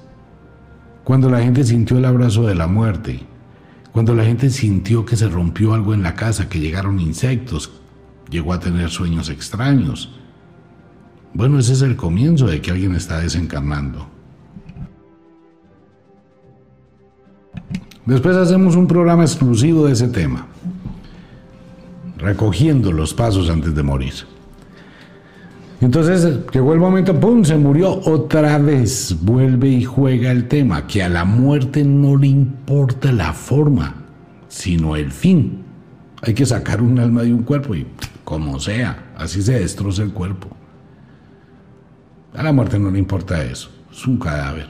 cuando 1.03 1.29
la 1.29 1.41
gente 1.41 1.63
sintió 1.63 1.97
el 1.97 2.05
abrazo 2.05 2.43
de 2.43 2.55
la 2.55 2.67
muerte, 2.67 3.21
cuando 3.91 4.15
la 4.15 4.25
gente 4.25 4.49
sintió 4.49 5.05
que 5.05 5.15
se 5.15 5.29
rompió 5.29 5.73
algo 5.73 5.93
en 5.93 6.03
la 6.03 6.15
casa, 6.15 6.49
que 6.49 6.59
llegaron 6.59 6.99
insectos, 6.99 7.71
llegó 8.29 8.53
a 8.53 8.59
tener 8.59 8.89
sueños 8.89 9.29
extraños 9.29 10.20
bueno, 11.33 11.59
ese 11.59 11.73
es 11.73 11.81
el 11.81 11.95
comienzo 11.95 12.47
de 12.47 12.61
que 12.61 12.71
alguien 12.71 12.95
está 12.95 13.19
desencarnando. 13.19 14.07
Después 18.05 18.35
hacemos 18.35 18.75
un 18.75 18.87
programa 18.87 19.23
exclusivo 19.23 19.85
de 19.85 19.93
ese 19.93 20.07
tema, 20.07 20.47
recogiendo 22.17 22.91
los 22.91 23.13
pasos 23.13 23.49
antes 23.49 23.75
de 23.75 23.83
morir. 23.83 24.13
Entonces 25.81 26.39
llegó 26.51 26.73
el 26.73 26.79
momento, 26.79 27.19
¡pum! 27.19 27.43
Se 27.43 27.57
murió 27.57 28.01
otra 28.05 28.59
vez. 28.59 29.15
Vuelve 29.21 29.67
y 29.69 29.83
juega 29.83 30.31
el 30.31 30.47
tema, 30.47 30.85
que 30.85 31.01
a 31.01 31.09
la 31.09 31.25
muerte 31.25 31.83
no 31.83 32.17
le 32.17 32.27
importa 32.27 33.11
la 33.11 33.33
forma, 33.33 33.95
sino 34.47 34.95
el 34.95 35.11
fin. 35.11 35.63
Hay 36.21 36.35
que 36.35 36.45
sacar 36.45 36.83
un 36.83 36.99
alma 36.99 37.23
de 37.23 37.33
un 37.33 37.41
cuerpo 37.41 37.73
y 37.73 37.87
como 38.23 38.59
sea, 38.59 39.11
así 39.17 39.41
se 39.41 39.59
destroza 39.59 40.03
el 40.03 40.11
cuerpo. 40.11 40.49
A 42.33 42.43
la 42.43 42.51
muerte 42.51 42.79
no 42.79 42.89
le 42.91 42.99
importa 42.99 43.43
eso. 43.43 43.69
Es 43.91 44.05
un 44.07 44.17
cadáver. 44.17 44.69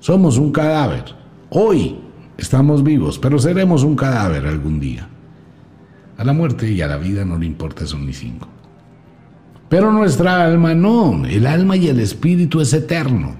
Somos 0.00 0.36
un 0.36 0.52
cadáver. 0.52 1.04
Hoy 1.50 1.98
estamos 2.36 2.82
vivos, 2.82 3.18
pero 3.18 3.38
seremos 3.38 3.82
un 3.82 3.96
cadáver 3.96 4.46
algún 4.46 4.78
día. 4.78 5.08
A 6.18 6.24
la 6.24 6.32
muerte 6.32 6.70
y 6.70 6.82
a 6.82 6.86
la 6.88 6.98
vida 6.98 7.24
no 7.24 7.38
le 7.38 7.46
importa 7.46 7.84
eso 7.84 7.98
ni 7.98 8.12
cinco. 8.12 8.48
Pero 9.68 9.92
nuestra 9.92 10.44
alma 10.44 10.74
no. 10.74 11.24
El 11.24 11.46
alma 11.46 11.76
y 11.76 11.88
el 11.88 12.00
espíritu 12.00 12.60
es 12.60 12.72
eterno. 12.72 13.36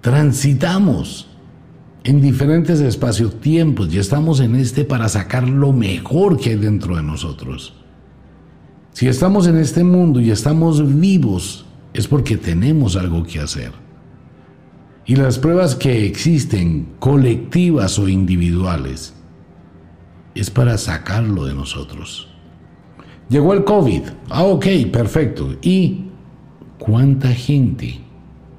Transitamos 0.00 1.28
en 2.04 2.20
diferentes 2.20 2.80
espacios-tiempos 2.80 3.92
y 3.92 3.98
estamos 3.98 4.40
en 4.40 4.56
este 4.56 4.84
para 4.84 5.08
sacar 5.08 5.48
lo 5.48 5.72
mejor 5.72 6.38
que 6.38 6.50
hay 6.50 6.56
dentro 6.56 6.96
de 6.96 7.02
nosotros. 7.02 7.83
Si 8.94 9.08
estamos 9.08 9.48
en 9.48 9.56
este 9.56 9.82
mundo 9.82 10.20
y 10.20 10.30
estamos 10.30 11.00
vivos, 11.00 11.66
es 11.92 12.06
porque 12.06 12.36
tenemos 12.36 12.94
algo 12.94 13.24
que 13.24 13.40
hacer. 13.40 13.72
Y 15.04 15.16
las 15.16 15.36
pruebas 15.36 15.74
que 15.74 16.06
existen, 16.06 16.90
colectivas 17.00 17.98
o 17.98 18.08
individuales, 18.08 19.12
es 20.36 20.48
para 20.48 20.78
sacarlo 20.78 21.44
de 21.44 21.54
nosotros. 21.54 22.28
Llegó 23.28 23.52
el 23.52 23.64
COVID. 23.64 24.02
Ah, 24.30 24.44
ok, 24.44 24.66
perfecto. 24.92 25.56
¿Y 25.60 26.04
cuánta 26.78 27.32
gente, 27.32 27.98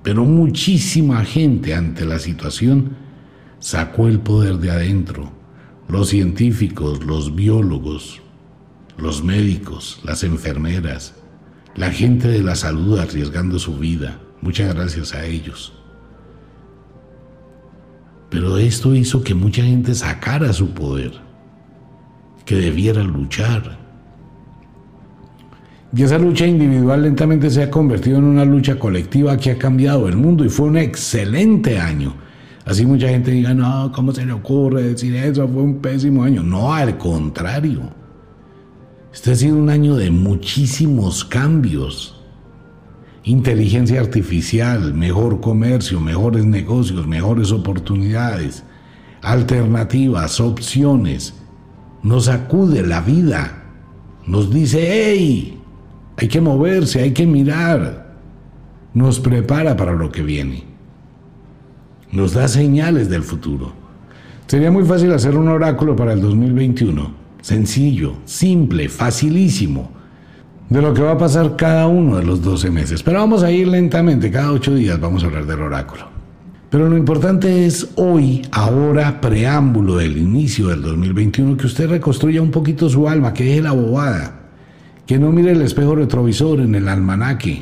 pero 0.03 0.25
muchísima 0.25 1.23
gente 1.23 1.73
ante 1.73 2.03
la 2.03 2.19
situación, 2.19 2.97
sacó 3.59 4.09
el 4.09 4.19
poder 4.19 4.57
de 4.57 4.69
adentro? 4.69 5.31
Los 5.87 6.09
científicos, 6.09 7.05
los 7.05 7.35
biólogos, 7.35 8.21
los 8.97 9.23
médicos, 9.23 9.99
las 10.03 10.23
enfermeras, 10.23 11.15
la 11.75 11.91
gente 11.91 12.27
de 12.27 12.41
la 12.41 12.55
salud 12.55 12.99
arriesgando 12.99 13.59
su 13.59 13.77
vida. 13.77 14.19
Muchas 14.41 14.73
gracias 14.73 15.13
a 15.13 15.25
ellos. 15.25 15.73
Pero 18.29 18.57
esto 18.57 18.95
hizo 18.95 19.23
que 19.23 19.33
mucha 19.33 19.63
gente 19.63 19.93
sacara 19.93 20.53
su 20.53 20.71
poder, 20.71 21.13
que 22.45 22.55
debiera 22.55 23.03
luchar. 23.03 23.77
Y 25.95 26.03
esa 26.03 26.17
lucha 26.17 26.45
individual 26.45 27.03
lentamente 27.03 27.49
se 27.49 27.63
ha 27.63 27.71
convertido 27.71 28.17
en 28.17 28.25
una 28.25 28.43
lucha 28.43 28.77
colectiva 28.77 29.37
que 29.37 29.51
ha 29.51 29.57
cambiado 29.57 30.07
el 30.07 30.17
mundo 30.17 30.43
y 30.43 30.49
fue 30.49 30.67
un 30.67 30.77
excelente 30.77 31.79
año. 31.79 32.13
Así 32.65 32.85
mucha 32.85 33.07
gente 33.07 33.31
diga, 33.31 33.53
no, 33.53 33.91
¿cómo 33.93 34.11
se 34.11 34.25
le 34.25 34.33
ocurre 34.33 34.83
decir 34.83 35.15
eso? 35.15 35.47
Fue 35.47 35.61
un 35.61 35.79
pésimo 35.79 36.23
año. 36.23 36.41
No, 36.43 36.73
al 36.73 36.97
contrario. 36.97 38.04
Este 39.15 39.31
ha 39.31 39.35
sido 39.35 39.55
un 39.55 39.69
año 39.69 39.95
de 39.95 40.11
muchísimos 40.11 41.23
cambios. 41.23 42.21
Inteligencia 43.23 44.01
artificial, 44.01 44.93
mejor 44.93 45.39
comercio, 45.39 46.01
mejores 46.01 46.45
negocios, 46.45 47.07
mejores 47.07 47.53
oportunidades, 47.53 48.65
alternativas, 49.21 50.41
opciones. 50.41 51.33
Nos 52.03 52.27
acude 52.27 52.85
la 52.85 52.99
vida. 52.99 53.63
Nos 54.27 54.53
dice, 54.53 54.85
hey, 54.85 55.61
hay 56.17 56.27
que 56.27 56.41
moverse, 56.41 57.01
hay 57.01 57.13
que 57.13 57.25
mirar. 57.25 58.17
Nos 58.93 59.21
prepara 59.21 59.77
para 59.77 59.93
lo 59.93 60.11
que 60.11 60.23
viene. 60.23 60.65
Nos 62.11 62.33
da 62.33 62.49
señales 62.49 63.09
del 63.09 63.23
futuro. 63.23 63.71
Sería 64.47 64.71
muy 64.71 64.83
fácil 64.83 65.13
hacer 65.13 65.37
un 65.37 65.47
oráculo 65.47 65.95
para 65.95 66.11
el 66.11 66.19
2021 66.19 67.24
sencillo, 67.45 68.15
simple, 68.25 68.89
facilísimo, 68.89 69.91
de 70.67 70.81
lo 70.81 70.95
que 70.95 71.03
va 71.03 71.11
a 71.11 71.17
pasar 71.19 71.55
cada 71.55 71.85
uno 71.85 72.17
de 72.17 72.25
los 72.25 72.41
12 72.41 72.71
meses. 72.71 73.03
Pero 73.03 73.19
vamos 73.19 73.43
a 73.43 73.51
ir 73.51 73.67
lentamente, 73.67 74.31
cada 74.31 74.51
8 74.51 74.73
días 74.73 74.99
vamos 74.99 75.23
a 75.23 75.27
hablar 75.27 75.45
del 75.45 75.61
oráculo. 75.61 76.07
Pero 76.71 76.89
lo 76.89 76.97
importante 76.97 77.67
es 77.67 77.89
hoy, 77.97 78.41
ahora, 78.51 79.21
preámbulo 79.21 79.97
del 79.97 80.17
inicio 80.17 80.69
del 80.69 80.81
2021, 80.81 81.55
que 81.55 81.67
usted 81.67 81.87
reconstruya 81.87 82.41
un 82.41 82.49
poquito 82.49 82.89
su 82.89 83.07
alma, 83.07 83.31
que 83.31 83.43
deje 83.43 83.61
la 83.61 83.73
bobada, 83.73 84.39
que 85.05 85.19
no 85.19 85.31
mire 85.31 85.51
el 85.51 85.61
espejo 85.61 85.93
retrovisor 85.93 86.61
en 86.61 86.73
el 86.73 86.87
almanaque, 86.89 87.61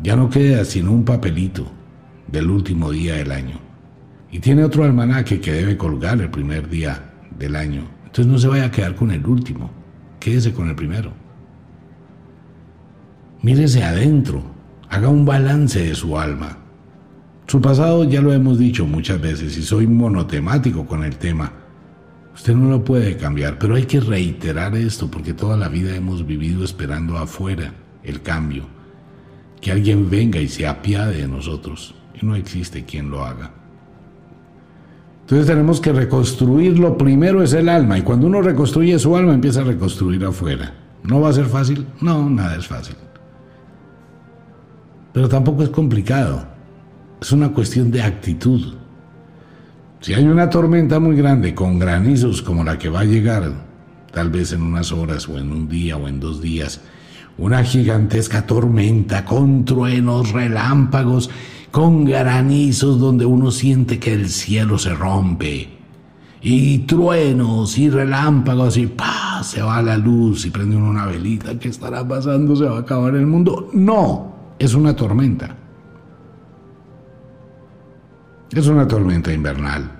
ya 0.00 0.14
no 0.14 0.30
queda 0.30 0.64
sino 0.64 0.92
un 0.92 1.04
papelito 1.04 1.66
del 2.28 2.48
último 2.48 2.92
día 2.92 3.16
del 3.16 3.32
año. 3.32 3.58
Y 4.30 4.38
tiene 4.38 4.62
otro 4.62 4.84
almanaque 4.84 5.40
que 5.40 5.54
debe 5.54 5.76
colgar 5.76 6.20
el 6.20 6.30
primer 6.30 6.70
día 6.70 7.14
del 7.36 7.56
año 7.56 7.97
entonces 8.18 8.32
no 8.32 8.38
se 8.40 8.48
vaya 8.48 8.66
a 8.66 8.70
quedar 8.72 8.96
con 8.96 9.12
el 9.12 9.24
último, 9.24 9.70
quédese 10.18 10.52
con 10.52 10.68
el 10.68 10.74
primero. 10.74 11.12
Mírese 13.42 13.84
adentro, 13.84 14.42
haga 14.88 15.08
un 15.08 15.24
balance 15.24 15.80
de 15.80 15.94
su 15.94 16.18
alma. 16.18 16.58
Su 17.46 17.60
pasado 17.60 18.02
ya 18.02 18.20
lo 18.20 18.32
hemos 18.32 18.58
dicho 18.58 18.86
muchas 18.86 19.20
veces 19.20 19.56
y 19.56 19.62
soy 19.62 19.86
monotemático 19.86 20.84
con 20.84 21.04
el 21.04 21.14
tema. 21.14 21.52
Usted 22.34 22.56
no 22.56 22.68
lo 22.68 22.82
puede 22.82 23.16
cambiar, 23.16 23.56
pero 23.56 23.76
hay 23.76 23.84
que 23.84 24.00
reiterar 24.00 24.74
esto 24.74 25.08
porque 25.08 25.32
toda 25.32 25.56
la 25.56 25.68
vida 25.68 25.94
hemos 25.94 26.26
vivido 26.26 26.64
esperando 26.64 27.18
afuera 27.18 27.72
el 28.02 28.20
cambio. 28.20 28.64
Que 29.60 29.70
alguien 29.70 30.10
venga 30.10 30.40
y 30.40 30.48
se 30.48 30.66
apiade 30.66 31.18
de 31.18 31.28
nosotros. 31.28 31.94
Y 32.20 32.26
no 32.26 32.34
existe 32.34 32.84
quien 32.84 33.10
lo 33.10 33.24
haga. 33.24 33.52
Entonces 35.28 35.46
tenemos 35.46 35.78
que 35.78 35.92
reconstruir, 35.92 36.78
lo 36.78 36.96
primero 36.96 37.42
es 37.42 37.52
el 37.52 37.68
alma, 37.68 37.98
y 37.98 38.02
cuando 38.02 38.26
uno 38.26 38.40
reconstruye 38.40 38.98
su 38.98 39.14
alma 39.14 39.34
empieza 39.34 39.60
a 39.60 39.64
reconstruir 39.64 40.24
afuera. 40.24 40.72
¿No 41.02 41.20
va 41.20 41.28
a 41.28 41.34
ser 41.34 41.44
fácil? 41.44 41.86
No, 42.00 42.30
nada 42.30 42.56
es 42.56 42.66
fácil. 42.66 42.96
Pero 45.12 45.28
tampoco 45.28 45.64
es 45.64 45.68
complicado. 45.68 46.46
Es 47.20 47.30
una 47.30 47.50
cuestión 47.50 47.90
de 47.90 48.00
actitud. 48.00 48.76
Si 50.00 50.14
hay 50.14 50.24
una 50.24 50.48
tormenta 50.48 50.98
muy 50.98 51.14
grande 51.14 51.54
con 51.54 51.78
granizos 51.78 52.40
como 52.40 52.64
la 52.64 52.78
que 52.78 52.88
va 52.88 53.00
a 53.00 53.04
llegar, 53.04 53.52
tal 54.10 54.30
vez 54.30 54.52
en 54.52 54.62
unas 54.62 54.92
horas 54.92 55.28
o 55.28 55.36
en 55.36 55.52
un 55.52 55.68
día 55.68 55.98
o 55.98 56.08
en 56.08 56.20
dos 56.20 56.40
días, 56.40 56.80
una 57.36 57.62
gigantesca 57.64 58.46
tormenta 58.46 59.26
con 59.26 59.66
truenos, 59.66 60.32
relámpagos 60.32 61.28
con 61.70 62.04
granizos 62.04 62.98
donde 62.98 63.26
uno 63.26 63.50
siente 63.50 63.98
que 63.98 64.12
el 64.12 64.28
cielo 64.28 64.78
se 64.78 64.94
rompe, 64.94 65.78
y 66.40 66.78
truenos 66.80 67.78
y 67.78 67.90
relámpagos 67.90 68.76
y 68.76 68.86
¡pah! 68.86 69.42
se 69.42 69.62
va 69.62 69.82
la 69.82 69.96
luz 69.96 70.46
y 70.46 70.50
prende 70.50 70.76
uno 70.76 70.90
una 70.90 71.06
velita, 71.06 71.58
¿qué 71.58 71.68
estará 71.68 72.06
pasando? 72.06 72.56
¿Se 72.56 72.64
va 72.64 72.76
a 72.76 72.80
acabar 72.80 73.14
el 73.14 73.26
mundo? 73.26 73.70
No, 73.72 74.34
es 74.58 74.74
una 74.74 74.94
tormenta. 74.94 75.54
Es 78.50 78.66
una 78.66 78.88
tormenta 78.88 79.32
invernal, 79.32 79.90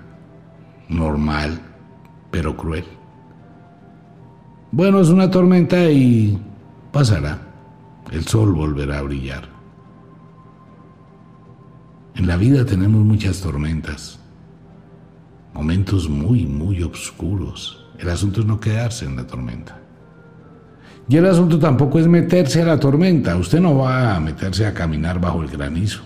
normal, 0.89 1.61
pero 2.31 2.57
cruel. 2.57 2.85
Bueno, 4.71 4.99
es 5.01 5.09
una 5.09 5.29
tormenta 5.29 5.89
y 5.89 6.37
pasará. 6.91 7.39
El 8.11 8.25
sol 8.25 8.53
volverá 8.53 8.99
a 8.99 9.03
brillar. 9.03 9.58
En 12.19 12.27
la 12.27 12.35
vida 12.35 12.65
tenemos 12.65 13.05
muchas 13.05 13.39
tormentas, 13.39 14.19
momentos 15.53 16.09
muy, 16.09 16.45
muy 16.45 16.83
oscuros. 16.83 17.85
El 17.97 18.09
asunto 18.09 18.41
es 18.41 18.45
no 18.45 18.59
quedarse 18.59 19.05
en 19.05 19.15
la 19.15 19.25
tormenta. 19.25 19.79
Y 21.07 21.15
el 21.15 21.25
asunto 21.25 21.57
tampoco 21.57 21.97
es 21.97 22.07
meterse 22.07 22.61
a 22.61 22.65
la 22.65 22.77
tormenta. 22.77 23.37
Usted 23.37 23.61
no 23.61 23.77
va 23.77 24.17
a 24.17 24.19
meterse 24.19 24.65
a 24.65 24.73
caminar 24.73 25.21
bajo 25.21 25.41
el 25.41 25.47
granizo. 25.47 26.01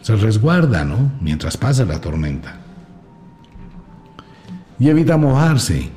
Se 0.00 0.16
resguarda, 0.16 0.82
¿no? 0.86 1.12
Mientras 1.20 1.58
pasa 1.58 1.84
la 1.84 2.00
tormenta. 2.00 2.56
Y 4.78 4.88
evita 4.88 5.18
mojarse. 5.18 5.90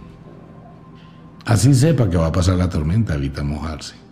Así 1.46 1.74
sepa 1.74 2.10
que 2.10 2.18
va 2.18 2.28
a 2.28 2.32
pasar 2.34 2.58
la 2.58 2.68
tormenta, 2.68 3.16
evita 3.16 3.44
mojarse. 3.44 4.05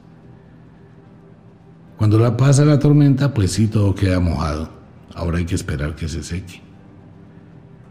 Cuando 2.04 2.20
la 2.20 2.36
pasa 2.36 2.66
la 2.66 2.80
tormenta, 2.80 3.34
pues 3.34 3.54
sí, 3.54 3.68
todo 3.68 3.96
queda 3.96 4.20
mojado. 4.20 4.70
Ahora 5.16 5.38
hay 5.38 5.46
que 5.46 5.56
esperar 5.56 5.96
que 5.96 6.10
se 6.10 6.22
seque. 6.22 6.60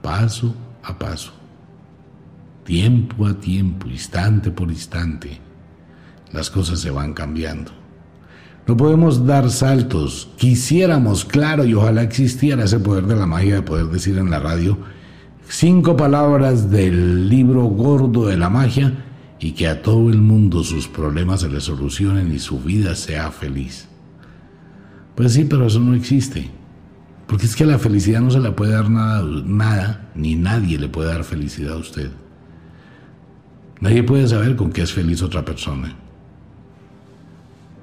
Paso 0.03 0.55
a 0.83 0.99
paso 0.99 1.33
tiempo 2.63 3.27
a 3.27 3.33
tiempo, 3.41 3.89
instante 3.89 4.51
por 4.51 4.71
instante, 4.71 5.41
las 6.31 6.51
cosas 6.51 6.81
se 6.81 6.91
van 6.91 7.15
cambiando. 7.15 7.73
No 8.67 8.77
podemos 8.77 9.25
dar 9.27 9.49
saltos. 9.49 10.29
Quisiéramos, 10.37 11.25
claro, 11.25 11.65
y 11.65 11.73
ojalá 11.73 12.03
existiera 12.03 12.65
ese 12.65 12.81
poder 12.81 13.07
de 13.07 13.17
la 13.17 13.25
magia 13.25 13.55
de 13.55 13.63
poder 13.63 13.87
decir 13.87 14.19
en 14.19 14.29
la 14.29 14.41
radio 14.41 14.77
cinco 15.49 15.97
palabras 15.97 16.71
del 16.71 17.31
libro 17.31 17.63
gordo 17.63 18.27
de 18.27 18.37
la 18.37 18.51
magia 18.51 18.93
y 19.41 19.53
que 19.53 19.69
a 19.69 19.81
todo 19.81 20.11
el 20.11 20.21
mundo 20.21 20.63
sus 20.65 20.87
problemas 20.87 21.41
se 21.41 21.49
le 21.49 21.63
solucionen 21.63 22.31
y 22.31 22.39
su 22.39 22.61
vida 22.61 22.95
sea 22.95 23.31
feliz. 23.31 23.89
Pues 25.15 25.33
sí, 25.33 25.45
pero 25.45 25.67
eso 25.67 25.81
no 25.81 25.95
existe. 25.95 26.51
Porque 27.27 27.47
es 27.47 27.57
que 27.57 27.65
la 27.65 27.79
felicidad 27.79 28.21
no 28.21 28.31
se 28.31 28.41
la 28.41 28.55
puede 28.55 28.73
dar 28.73 28.91
nada, 28.91 29.23
nada, 29.47 30.11
ni 30.15 30.35
nadie 30.35 30.79
le 30.79 30.89
puede 30.89 31.09
dar 31.09 31.25
felicidad 31.25 31.75
a 31.75 31.79
usted. 31.79 32.11
Nadie 33.81 34.03
puede 34.03 34.29
saber 34.29 34.55
con 34.55 34.71
qué 34.71 34.83
es 34.83 34.93
feliz 34.93 35.23
otra 35.23 35.45
persona. 35.45 35.97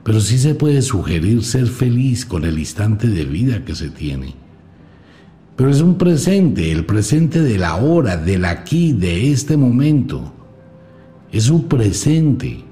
Pero 0.03 0.21
sí 0.21 0.37
se 0.37 0.55
puede 0.55 0.81
sugerir 0.81 1.43
ser 1.43 1.67
feliz 1.67 2.25
con 2.25 2.45
el 2.45 2.57
instante 2.57 3.07
de 3.07 3.25
vida 3.25 3.65
que 3.65 3.75
se 3.75 3.89
tiene. 3.89 4.33
Pero 5.55 5.69
es 5.69 5.81
un 5.81 5.97
presente, 5.97 6.71
el 6.71 6.85
presente 6.85 7.41
de 7.41 7.57
la 7.57 7.75
hora, 7.75 8.15
del 8.15 8.45
aquí, 8.45 8.93
de 8.93 9.31
este 9.31 9.57
momento. 9.57 10.33
Es 11.31 11.49
un 11.49 11.67
presente. 11.67 12.63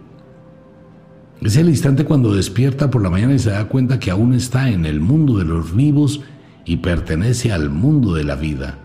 Es 1.41 1.56
el 1.56 1.69
instante 1.69 2.04
cuando 2.04 2.34
despierta 2.34 2.89
por 2.89 3.04
la 3.04 3.10
mañana 3.10 3.36
y 3.36 3.39
se 3.39 3.52
da 3.52 3.67
cuenta 3.67 4.00
que 4.00 4.12
aún 4.12 4.34
está 4.34 4.69
en 4.69 4.86
el 4.86 5.00
mundo 5.00 5.38
de 5.38 5.45
los 5.45 5.76
vivos 5.76 6.21
y 6.65 6.78
pertenece 6.78 7.52
al 7.52 7.69
mundo 7.69 8.13
de 8.13 8.23
la 8.23 8.36
vida. 8.36 8.80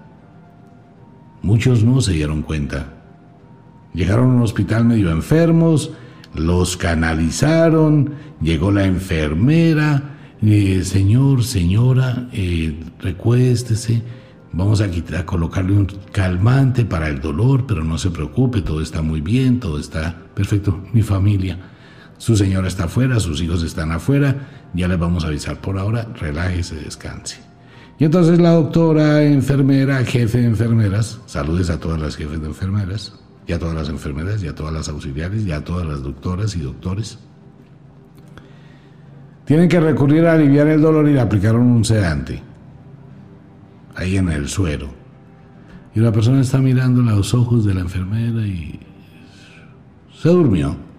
Muchos 1.43 1.83
no 1.83 2.01
se 2.01 2.13
dieron 2.13 2.43
cuenta. 2.43 2.93
Llegaron 3.95 4.31
a 4.31 4.35
un 4.35 4.43
hospital 4.43 4.85
medio 4.85 5.11
enfermos, 5.11 5.91
los 6.35 6.77
canalizaron, 6.77 8.15
llegó 8.41 8.71
la 8.71 8.85
enfermera, 8.85 10.13
eh, 10.41 10.83
señor, 10.85 11.45
señora, 11.45 12.29
eh, 12.33 12.79
recuéstese, 13.01 14.03
vamos 14.53 14.81
a, 14.81 14.91
quitar, 14.91 15.25
colocarle 15.25 15.73
un 15.73 15.87
calmante 16.13 16.85
para 16.85 17.09
el 17.09 17.21
dolor, 17.21 17.67
pero 17.67 17.83
no 17.83 17.99
se 17.99 18.11
preocupe, 18.11 18.63
todo 18.63 18.81
está 18.81 19.03
muy 19.03 19.21
bien, 19.21 19.61
todo 19.61 19.79
está 19.79 20.17
perfecto, 20.35 20.83
mi 20.93 21.03
familia. 21.03 21.59
Su 22.23 22.37
señora 22.37 22.69
está 22.69 22.85
afuera, 22.85 23.19
sus 23.19 23.43
hijos 23.43 23.65
están 23.65 23.91
afuera, 23.91 24.47
ya 24.75 24.87
les 24.87 24.97
vamos 24.97 25.25
a 25.25 25.27
avisar 25.27 25.61
por 25.61 25.77
ahora, 25.77 26.07
relájese, 26.21 26.77
descanse. 26.77 27.41
Y 27.99 28.05
entonces 28.05 28.39
la 28.39 28.51
doctora, 28.51 29.25
enfermera, 29.25 30.05
jefe 30.05 30.39
de 30.39 30.47
enfermeras, 30.47 31.19
saludes 31.27 31.69
a 31.69 31.81
todas 31.81 32.01
las 32.01 32.15
jefes 32.15 32.41
de 32.41 32.47
enfermeras, 32.47 33.13
y 33.45 33.53
a 33.53 33.59
todas 33.59 33.75
las 33.75 33.89
enfermeras, 33.89 34.41
y 34.41 34.47
a 34.47 34.55
todas 34.55 34.73
las 34.73 34.89
auxiliares, 34.89 35.45
y 35.45 35.51
a 35.51 35.65
todas 35.65 35.85
las 35.85 36.05
doctoras 36.05 36.55
y 36.55 36.61
doctores. 36.61 37.19
Tienen 39.45 39.69
que 39.69 39.81
recurrir 39.81 40.25
a 40.27 40.35
aliviar 40.35 40.69
el 40.69 40.81
dolor 40.81 41.09
y 41.09 41.15
le 41.15 41.21
aplicaron 41.21 41.63
un 41.63 41.85
sedante, 41.85 42.41
ahí 43.97 44.17
en 44.17 44.29
el 44.29 44.49
suero. 44.49 44.91
Y 45.93 45.99
la 45.99 46.13
persona 46.13 46.41
está 46.41 46.59
mirando 46.59 47.03
los 47.03 47.35
ojos 47.35 47.65
de 47.65 47.75
la 47.75 47.81
enfermera 47.81 48.47
y 48.47 48.79
se 50.23 50.29
durmió. 50.29 50.92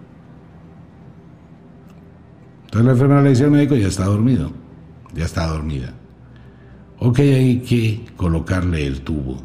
Entonces 2.74 2.86
la 2.86 2.92
enfermera 2.94 3.22
le 3.22 3.30
dice 3.30 3.44
al 3.44 3.50
médico, 3.52 3.76
ya 3.76 3.86
está 3.86 4.04
dormido, 4.06 4.50
ya 5.14 5.24
está 5.26 5.46
dormida. 5.46 5.94
Ok, 6.98 7.20
hay 7.20 7.60
que 7.60 8.04
colocarle 8.16 8.84
el 8.84 9.02
tubo. 9.02 9.40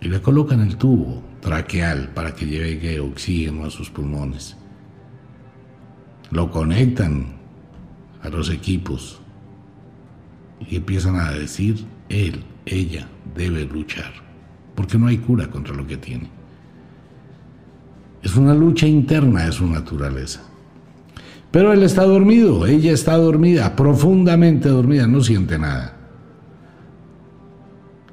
Y 0.00 0.08
le 0.08 0.20
colocan 0.20 0.58
el 0.60 0.74
tubo 0.74 1.22
traqueal 1.40 2.08
para 2.08 2.34
que 2.34 2.46
lleve 2.46 2.98
oxígeno 2.98 3.64
a 3.64 3.70
sus 3.70 3.90
pulmones. 3.90 4.56
Lo 6.32 6.50
conectan 6.50 7.26
a 8.24 8.28
los 8.28 8.50
equipos 8.50 9.20
y 10.68 10.74
empiezan 10.74 11.14
a 11.14 11.30
decir, 11.30 11.86
él, 12.08 12.42
ella 12.66 13.06
debe 13.36 13.66
luchar, 13.66 14.10
porque 14.74 14.98
no 14.98 15.06
hay 15.06 15.18
cura 15.18 15.48
contra 15.48 15.76
lo 15.76 15.86
que 15.86 15.96
tiene. 15.96 16.28
Es 18.20 18.34
una 18.34 18.52
lucha 18.52 18.88
interna 18.88 19.44
de 19.44 19.52
su 19.52 19.64
naturaleza. 19.64 20.49
Pero 21.50 21.72
él 21.72 21.82
está 21.82 22.04
dormido, 22.04 22.66
ella 22.66 22.92
está 22.92 23.16
dormida, 23.16 23.74
profundamente 23.74 24.68
dormida, 24.68 25.06
no 25.06 25.20
siente 25.20 25.58
nada. 25.58 25.96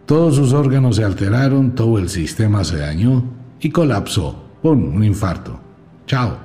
Todos 0.08 0.36
sus 0.36 0.54
órganos 0.54 0.96
se 0.96 1.04
alteraron, 1.04 1.76
todo 1.76 2.00
el 2.00 2.10
sistema 2.10 2.64
se 2.64 2.78
dañó 2.78 3.24
y 3.60 3.70
colapsó. 3.70 4.44
¡Pum! 4.62 4.96
Un 4.96 5.04
infarto. 5.04 5.60
¡Chao! 6.08 6.38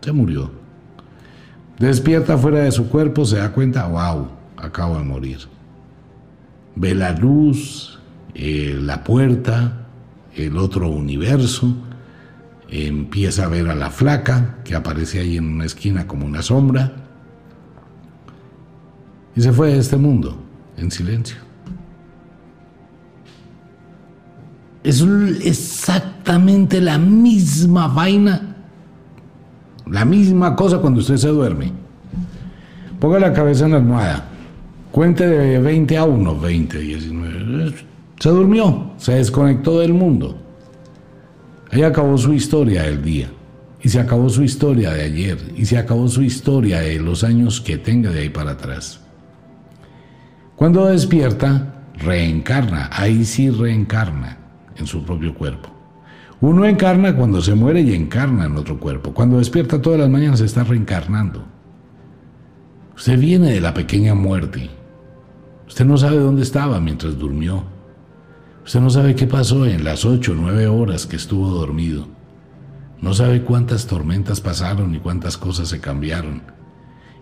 Se 0.00 0.10
murió. 0.10 0.50
Despierta 1.78 2.36
fuera 2.36 2.60
de 2.60 2.72
su 2.72 2.88
cuerpo, 2.88 3.24
se 3.24 3.36
da 3.36 3.52
cuenta, 3.52 3.86
wow, 3.86 4.28
acabo 4.56 4.96
de 4.98 5.04
morir. 5.04 5.38
Ve 6.74 6.94
la 6.94 7.12
luz, 7.12 8.00
eh, 8.34 8.76
la 8.80 9.04
puerta, 9.04 9.86
el 10.34 10.56
otro 10.56 10.88
universo, 10.88 11.76
empieza 12.70 13.44
a 13.44 13.48
ver 13.48 13.68
a 13.68 13.74
la 13.74 13.90
flaca 13.90 14.58
que 14.64 14.74
aparece 14.74 15.20
ahí 15.20 15.36
en 15.36 15.46
una 15.46 15.64
esquina 15.64 16.06
como 16.06 16.26
una 16.26 16.42
sombra 16.42 16.92
y 19.34 19.40
se 19.40 19.52
fue 19.52 19.72
de 19.72 19.78
este 19.78 19.96
mundo 19.96 20.36
en 20.76 20.90
silencio. 20.90 21.36
Es 24.82 25.04
exactamente 25.42 26.80
la 26.80 26.98
misma 26.98 27.88
vaina, 27.88 28.56
la 29.86 30.04
misma 30.04 30.56
cosa 30.56 30.78
cuando 30.78 31.00
usted 31.00 31.16
se 31.16 31.28
duerme. 31.28 31.72
Ponga 32.98 33.18
la 33.18 33.32
cabeza 33.32 33.66
en 33.66 33.72
la 33.72 33.76
almohada, 33.78 34.24
cuente 34.90 35.26
de 35.26 35.58
20 35.58 35.96
a 35.96 36.04
1, 36.04 36.40
20, 36.40 36.78
19. 36.78 37.74
Se 38.18 38.28
durmió, 38.30 38.92
se 38.96 39.12
desconectó 39.14 39.78
del 39.78 39.94
mundo. 39.94 40.47
Ahí 41.70 41.82
acabó 41.82 42.16
su 42.16 42.32
historia 42.32 42.82
del 42.82 43.02
día. 43.02 43.30
Y 43.82 43.88
se 43.88 44.00
acabó 44.00 44.28
su 44.28 44.42
historia 44.42 44.90
de 44.90 45.02
ayer. 45.02 45.38
Y 45.56 45.66
se 45.66 45.78
acabó 45.78 46.08
su 46.08 46.22
historia 46.22 46.80
de 46.80 46.98
los 46.98 47.24
años 47.24 47.60
que 47.60 47.78
tenga 47.78 48.10
de 48.10 48.20
ahí 48.20 48.28
para 48.28 48.52
atrás. 48.52 49.00
Cuando 50.56 50.86
despierta, 50.86 51.84
reencarna. 51.94 52.90
Ahí 52.92 53.24
sí 53.24 53.50
reencarna 53.50 54.38
en 54.76 54.86
su 54.86 55.04
propio 55.04 55.34
cuerpo. 55.34 55.70
Uno 56.40 56.64
encarna 56.64 57.16
cuando 57.16 57.40
se 57.42 57.54
muere 57.54 57.80
y 57.80 57.94
encarna 57.94 58.46
en 58.46 58.56
otro 58.56 58.78
cuerpo. 58.78 59.12
Cuando 59.12 59.38
despierta 59.38 59.82
todas 59.82 60.00
las 60.00 60.08
mañanas 60.08 60.38
se 60.38 60.46
está 60.46 60.64
reencarnando. 60.64 61.44
Usted 62.96 63.18
viene 63.18 63.52
de 63.52 63.60
la 63.60 63.74
pequeña 63.74 64.14
muerte. 64.14 64.70
Usted 65.66 65.84
no 65.84 65.96
sabe 65.96 66.16
dónde 66.16 66.42
estaba 66.42 66.80
mientras 66.80 67.18
durmió. 67.18 67.77
Usted 68.68 68.80
no 68.80 68.90
sabe 68.90 69.14
qué 69.14 69.26
pasó 69.26 69.64
en 69.64 69.82
las 69.82 70.04
ocho 70.04 70.32
o 70.32 70.34
nueve 70.34 70.66
horas 70.66 71.06
que 71.06 71.16
estuvo 71.16 71.48
dormido. 71.48 72.06
No 73.00 73.14
sabe 73.14 73.40
cuántas 73.40 73.86
tormentas 73.86 74.42
pasaron 74.42 74.94
y 74.94 74.98
cuántas 74.98 75.38
cosas 75.38 75.68
se 75.68 75.80
cambiaron. 75.80 76.42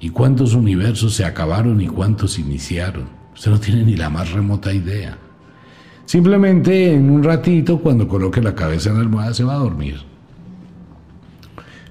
Y 0.01 0.09
cuántos 0.11 0.55
universos 0.55 1.15
se 1.15 1.25
acabaron 1.25 1.81
y 1.81 1.87
cuántos 1.87 2.41
iniciaron. 2.41 3.11
Usted 3.33 3.53
no 3.53 3.61
tiene 3.61 3.85
ni 3.85 3.95
la 3.95 4.11
más 4.11 4.33
remota 4.33 4.75
idea. 4.75 5.19
Simplemente 6.05 6.93
en 6.93 7.11
un 7.11 7.23
ratito, 7.23 7.79
cuando 7.79 8.09
coloque 8.09 8.43
la 8.43 8.57
cabeza 8.57 8.91
en 8.91 8.97
la 8.97 9.03
almohada, 9.03 9.33
se 9.33 9.45
va 9.45 9.55
a 9.55 9.59
dormir. 9.59 10.01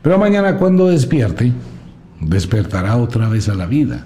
Pero 0.02 0.18
mañana 0.18 0.58
cuando 0.58 0.88
despierte, 0.88 1.54
despertará 2.20 2.98
otra 2.98 3.30
vez 3.30 3.48
a 3.48 3.56
la 3.56 3.68
vida. 3.68 4.06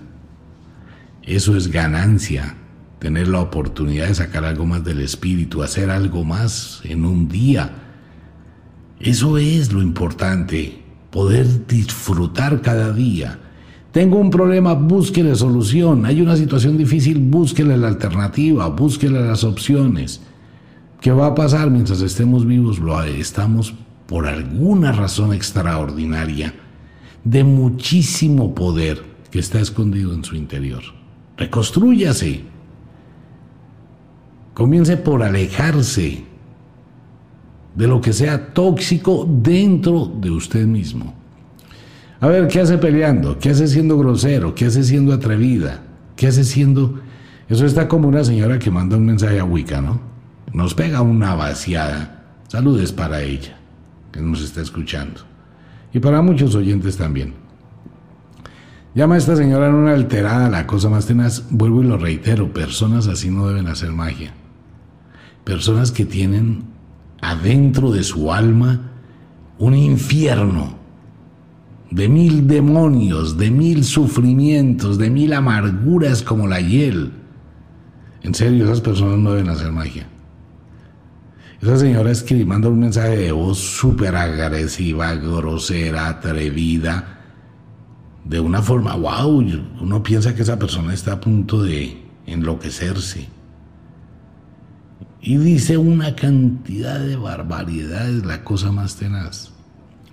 Eso 1.24 1.58
es 1.58 1.70
ganancia. 1.70 2.56
Tener 3.00 3.28
la 3.28 3.42
oportunidad 3.42 4.08
de 4.08 4.16
sacar 4.16 4.46
algo 4.46 4.66
más 4.66 4.84
del 4.84 5.02
espíritu, 5.02 5.64
hacer 5.64 5.90
algo 5.90 6.24
más 6.24 6.82
en 6.84 7.06
un 7.06 7.28
día. 7.30 7.72
Eso 9.00 9.38
es 9.38 9.72
lo 9.72 9.82
importante, 9.82 10.84
poder 11.10 11.66
disfrutar 11.66 12.62
cada 12.62 12.92
día. 12.92 13.40
Tengo 13.92 14.18
un 14.18 14.30
problema, 14.30 14.74
búsquele 14.74 15.36
solución. 15.36 16.06
Hay 16.06 16.22
una 16.22 16.36
situación 16.36 16.78
difícil, 16.78 17.20
búsquele 17.20 17.78
la 17.78 17.88
alternativa, 17.88 18.68
búsquele 18.68 19.20
las 19.22 19.44
opciones. 19.44 20.22
¿Qué 21.02 21.12
va 21.12 21.28
a 21.28 21.36
pasar 21.36 21.72
mientras 21.72 22.02
estemos 22.02 22.46
vivos? 22.46 22.80
Lo 22.80 23.02
estamos 23.04 23.74
por 24.06 24.28
alguna 24.28 24.92
razón 24.92 25.34
extraordinaria 25.34 26.54
de 27.24 27.44
muchísimo 27.44 28.54
poder 28.54 29.02
que 29.32 29.40
está 29.40 29.60
escondido 29.60 30.14
en 30.14 30.24
su 30.24 30.36
interior. 30.36 30.82
Reconstrúyase. 31.38 32.59
Comience 34.60 34.98
por 34.98 35.24
alejarse 35.24 36.26
de 37.76 37.88
lo 37.88 38.02
que 38.02 38.12
sea 38.12 38.54
tóxico 38.54 39.26
dentro 39.26 40.06
de 40.06 40.32
usted 40.32 40.65
mismo. 40.65 41.13
A 42.19 42.28
ver, 42.28 42.50
¿qué 42.50 42.60
hace 42.60 42.78
peleando? 42.78 43.39
¿Qué 43.39 43.52
hace 43.52 43.69
siendo 43.69 43.98
grosero? 43.98 44.54
¿Qué 44.54 44.65
hace 44.65 44.84
siendo 44.84 45.13
atrevida? 45.13 45.84
¿Qué 46.17 46.28
hace 46.28 46.43
siendo... 46.43 47.00
Eso 47.48 47.65
está 47.65 47.88
como 47.88 48.10
una 48.10 48.26
señora 48.26 48.60
que 48.60 48.69
manda 48.69 48.98
un 48.98 49.06
mensaje 49.06 49.39
a 49.39 49.45
Wicca, 49.45 49.80
¿no? 49.80 50.02
Nos 50.52 50.74
pega 50.74 51.02
una 51.02 51.36
vaciada. 51.36 52.26
Saludes 52.50 52.91
para 52.91 53.22
ella, 53.22 53.58
que 54.12 54.19
nos 54.19 54.41
está 54.41 54.60
escuchando. 54.60 55.22
Y 55.93 56.00
para 56.00 56.22
muchos 56.22 56.54
oyentes 56.54 56.98
también. 56.98 57.34
Llama 58.93 59.15
a 59.15 59.19
esta 59.19 59.38
señora 59.38 59.69
en 59.69 59.76
una 59.76 59.93
alterada, 59.93 60.50
la 60.50 60.67
cosa 60.67 60.89
más 60.89 61.06
tenaz. 61.06 61.45
Vuelvo 61.50 61.82
y 61.82 61.88
lo 61.88 61.98
reitero, 61.98 62.52
personas 62.52 63.08
así 63.08 63.30
no 63.30 63.48
deben 63.48 63.69
hacer 63.69 63.93
magia. 63.93 64.34
Personas 65.50 65.92
que 65.92 66.06
tienen 66.06 66.66
adentro 67.22 67.90
de 67.90 68.04
su 68.04 68.32
alma 68.32 68.92
un 69.58 69.74
infierno 69.74 70.78
de 71.90 72.08
mil 72.08 72.46
demonios, 72.46 73.36
de 73.36 73.50
mil 73.50 73.84
sufrimientos, 73.84 75.00
de 75.00 75.10
mil 75.10 75.34
amarguras 75.34 76.22
como 76.22 76.46
la 76.46 76.62
hiel. 76.62 77.14
En 78.22 78.36
serio, 78.36 78.66
esas 78.66 78.82
personas 78.82 79.18
no 79.18 79.32
deben 79.32 79.50
hacer 79.50 79.72
magia. 79.72 80.08
Esa 81.60 81.80
señora 81.80 82.12
es 82.12 82.22
que 82.22 82.46
manda 82.46 82.70
un 82.70 82.82
mensaje 82.82 83.18
de 83.18 83.32
voz 83.32 83.58
súper 83.58 84.16
agresiva, 84.16 85.16
grosera, 85.16 86.10
atrevida, 86.10 87.22
de 88.24 88.40
una 88.40 88.62
forma, 88.62 88.96
wow, 88.96 89.44
uno 89.82 90.04
piensa 90.04 90.36
que 90.36 90.44
esa 90.44 90.60
persona 90.60 90.94
está 90.94 91.14
a 91.14 91.20
punto 91.20 91.64
de 91.64 91.98
enloquecerse. 92.28 93.38
Y 95.21 95.38
dice 95.38 95.77
una 95.77 96.15
cantidad 96.15 96.99
de 96.99 97.15
barbaridades, 97.15 98.25
la 98.25 98.43
cosa 98.43 98.71
más 98.71 98.95
tenaz. 98.95 99.51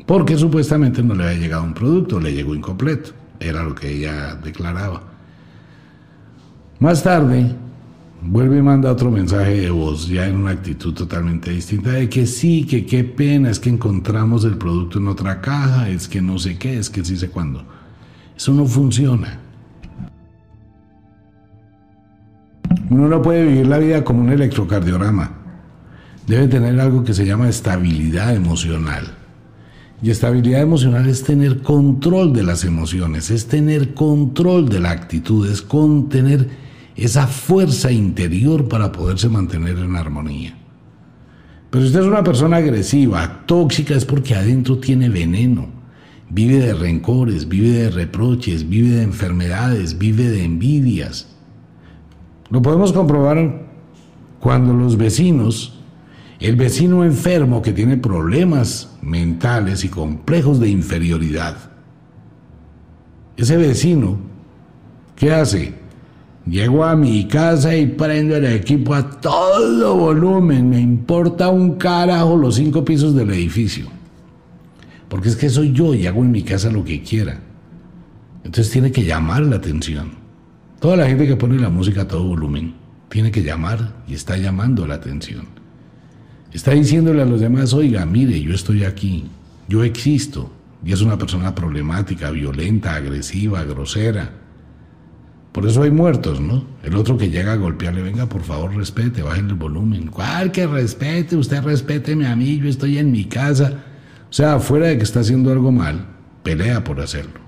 Porque 0.05 0.37
supuestamente 0.37 1.03
no 1.03 1.15
le 1.15 1.25
había 1.25 1.39
llegado 1.39 1.65
un 1.65 1.75
producto, 1.75 2.21
le 2.21 2.33
llegó 2.33 2.55
incompleto. 2.55 3.11
Era 3.39 3.63
lo 3.63 3.75
que 3.75 3.91
ella 3.91 4.35
declaraba. 4.37 5.03
Más 6.79 7.03
tarde, 7.03 7.55
vuelve 8.23 8.59
y 8.59 8.63
manda 8.63 8.93
otro 8.93 9.11
mensaje 9.11 9.61
de 9.61 9.71
voz, 9.71 10.09
ya 10.09 10.27
en 10.27 10.37
una 10.37 10.53
actitud 10.53 10.93
totalmente 10.93 11.51
distinta, 11.51 11.91
de 11.93 12.09
que 12.09 12.27
sí, 12.27 12.65
que 12.65 12.85
qué 12.85 13.05
pena, 13.05 13.51
es 13.51 13.59
que 13.59 13.71
encontramos 13.71 14.45
el 14.45 14.59
producto 14.59 14.99
en 14.99 15.09
otra 15.09 15.41
caja, 15.41 15.89
es 15.89 16.09
que 16.09 16.21
no 16.21 16.39
sé 16.39 16.59
qué, 16.59 16.79
es 16.79 16.91
que 16.91 17.05
sí 17.05 17.17
sé 17.17 17.29
cuándo. 17.29 17.65
Eso 18.37 18.53
no 18.53 18.67
funciona. 18.67 19.41
Uno 22.91 23.09
no 23.09 23.23
puede 23.23 23.45
vivir 23.45 23.67
la 23.67 23.79
vida 23.79 24.05
como 24.05 24.21
un 24.21 24.31
electrocardiograma. 24.31 25.33
Debe 26.27 26.49
tener 26.49 26.79
algo 26.81 27.05
que 27.05 27.15
se 27.15 27.27
llama 27.27 27.49
estabilidad 27.49 28.35
emocional. 28.35 29.15
Y 30.03 30.11
estabilidad 30.11 30.61
emocional 30.61 31.09
es 31.09 31.23
tener 31.25 31.63
control 31.63 32.33
de 32.33 32.43
las 32.43 32.65
emociones, 32.65 33.31
es 33.31 33.47
tener 33.47 33.95
control 33.95 34.69
de 34.69 34.81
la 34.81 34.91
actitud, 34.91 35.51
es 35.51 35.63
contener 35.63 36.49
esa 36.97 37.27
fuerza 37.27 37.91
interior 37.91 38.69
para 38.69 38.93
poderse 38.93 39.29
mantener 39.29 39.79
en 39.79 39.97
armonía. 39.97 40.57
Pero 41.71 41.83
si 41.83 41.89
usted 41.89 42.01
es 42.01 42.07
una 42.07 42.25
persona 42.25 42.57
agresiva, 42.57 43.43
tóxica, 43.47 43.95
es 43.95 44.05
porque 44.05 44.35
adentro 44.35 44.79
tiene 44.79 45.09
veneno. 45.09 45.69
Vive 46.29 46.59
de 46.59 46.75
rencores, 46.75 47.49
vive 47.49 47.71
de 47.71 47.91
reproches, 47.91 48.69
vive 48.69 48.97
de 48.97 49.03
enfermedades, 49.03 49.99
vive 49.99 50.29
de 50.29 50.45
envidias. 50.45 51.36
Lo 52.51 52.63
podemos 52.63 52.93
comprobar 52.93 53.67
cuando 54.41 54.73
los 54.73 54.97
vecinos 54.97 55.77
el 56.39 56.57
vecino 56.57 57.05
enfermo 57.05 57.63
que 57.63 57.73
tiene 57.73 57.97
problemas 57.97 58.97
mentales 59.01 59.85
y 59.85 59.89
complejos 59.89 60.61
de 60.61 60.69
inferioridad. 60.69 61.57
Ese 63.37 63.57
vecino, 63.57 64.19
¿qué 65.15 65.33
hace? 65.33 65.75
Llego 66.47 66.85
a 66.85 66.95
mi 66.95 67.27
casa 67.27 67.75
y 67.75 67.87
prendo 67.87 68.37
el 68.37 68.45
equipo 68.45 68.95
a 68.95 69.11
todo 69.11 69.97
volumen. 69.97 70.71
Me 70.71 70.81
importa 70.81 71.49
un 71.49 71.75
carajo 71.75 72.37
los 72.37 72.57
cinco 72.57 72.85
pisos 72.85 73.15
del 73.15 73.31
edificio. 73.31 73.87
Porque 75.09 75.29
es 75.29 75.37
que 75.37 75.49
soy 75.49 75.73
yo 75.73 75.95
y 75.95 76.07
hago 76.07 76.23
en 76.23 76.31
mi 76.31 76.43
casa 76.43 76.71
lo 76.71 76.85
que 76.85 77.03
quiera. 77.03 77.41
Entonces 78.45 78.73
tiene 78.73 78.93
que 78.93 79.05
llamar 79.05 79.43
la 79.43 79.57
atención. 79.57 80.26
Toda 80.81 80.97
la 80.97 81.07
gente 81.07 81.27
que 81.27 81.37
pone 81.37 81.59
la 81.59 81.71
música 81.71 82.03
a 82.03 82.09
todo 82.09 82.25
volumen 82.25 82.75
tiene 83.09 83.31
que 83.31 83.43
llamar 83.43 83.95
y 84.07 84.15
está 84.15 84.37
llamando 84.37 84.87
la 84.87 84.97
atención. 84.97 85.47
Está 86.53 86.73
diciéndole 86.73 87.23
a 87.23 87.27
los 87.27 87.41
demás, 87.41 87.73
oiga, 87.73 88.05
mire, 88.05 88.41
yo 88.43 88.55
estoy 88.55 88.85
aquí, 88.85 89.25
yo 89.69 89.85
existo. 89.85 90.53
Y 90.85 90.93
es 90.93 91.01
una 91.01 91.19
persona 91.19 91.55
problemática, 91.55 92.31
violenta, 92.31 92.95
agresiva, 92.95 93.65
grosera. 93.65 94.31
Por 95.53 95.67
eso 95.67 95.83
hay 95.83 95.91
muertos, 95.91 96.41
¿no? 96.41 96.65
El 96.83 96.95
otro 96.97 97.17
que 97.17 97.31
llega 97.31 97.55
a 97.55 97.57
golpearle, 97.57 98.03
venga, 98.03 98.27
por 98.27 98.43
favor, 98.43 98.77
respete, 98.77 99.23
bajen 99.23 99.49
el 99.49 99.55
volumen. 99.55 100.09
¿Cuál 100.09 100.53
que 100.53 100.67
respete? 100.67 101.37
Usted 101.37 101.63
respéteme 101.63 102.27
a 102.27 102.37
mí, 102.37 102.59
yo 102.59 102.69
estoy 102.69 102.99
en 102.99 103.11
mi 103.11 103.25
casa. 103.25 103.85
O 104.29 104.33
sea, 104.33 104.59
fuera 104.61 104.89
de 104.89 104.99
que 104.99 105.05
está 105.05 105.21
haciendo 105.21 105.51
algo 105.51 105.73
mal, 105.73 106.07
pelea 106.43 106.85
por 106.85 107.01
hacerlo. 107.01 107.46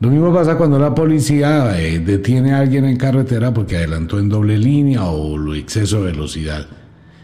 Lo 0.00 0.10
mismo 0.10 0.32
pasa 0.32 0.56
cuando 0.56 0.78
la 0.78 0.94
policía 0.94 1.76
eh, 1.80 1.98
detiene 1.98 2.52
a 2.52 2.60
alguien 2.60 2.84
en 2.84 2.96
carretera 2.96 3.52
porque 3.52 3.78
adelantó 3.78 4.20
en 4.20 4.28
doble 4.28 4.56
línea 4.56 5.04
o 5.06 5.36
lo 5.36 5.56
exceso 5.56 6.04
de 6.04 6.12
velocidad. 6.12 6.68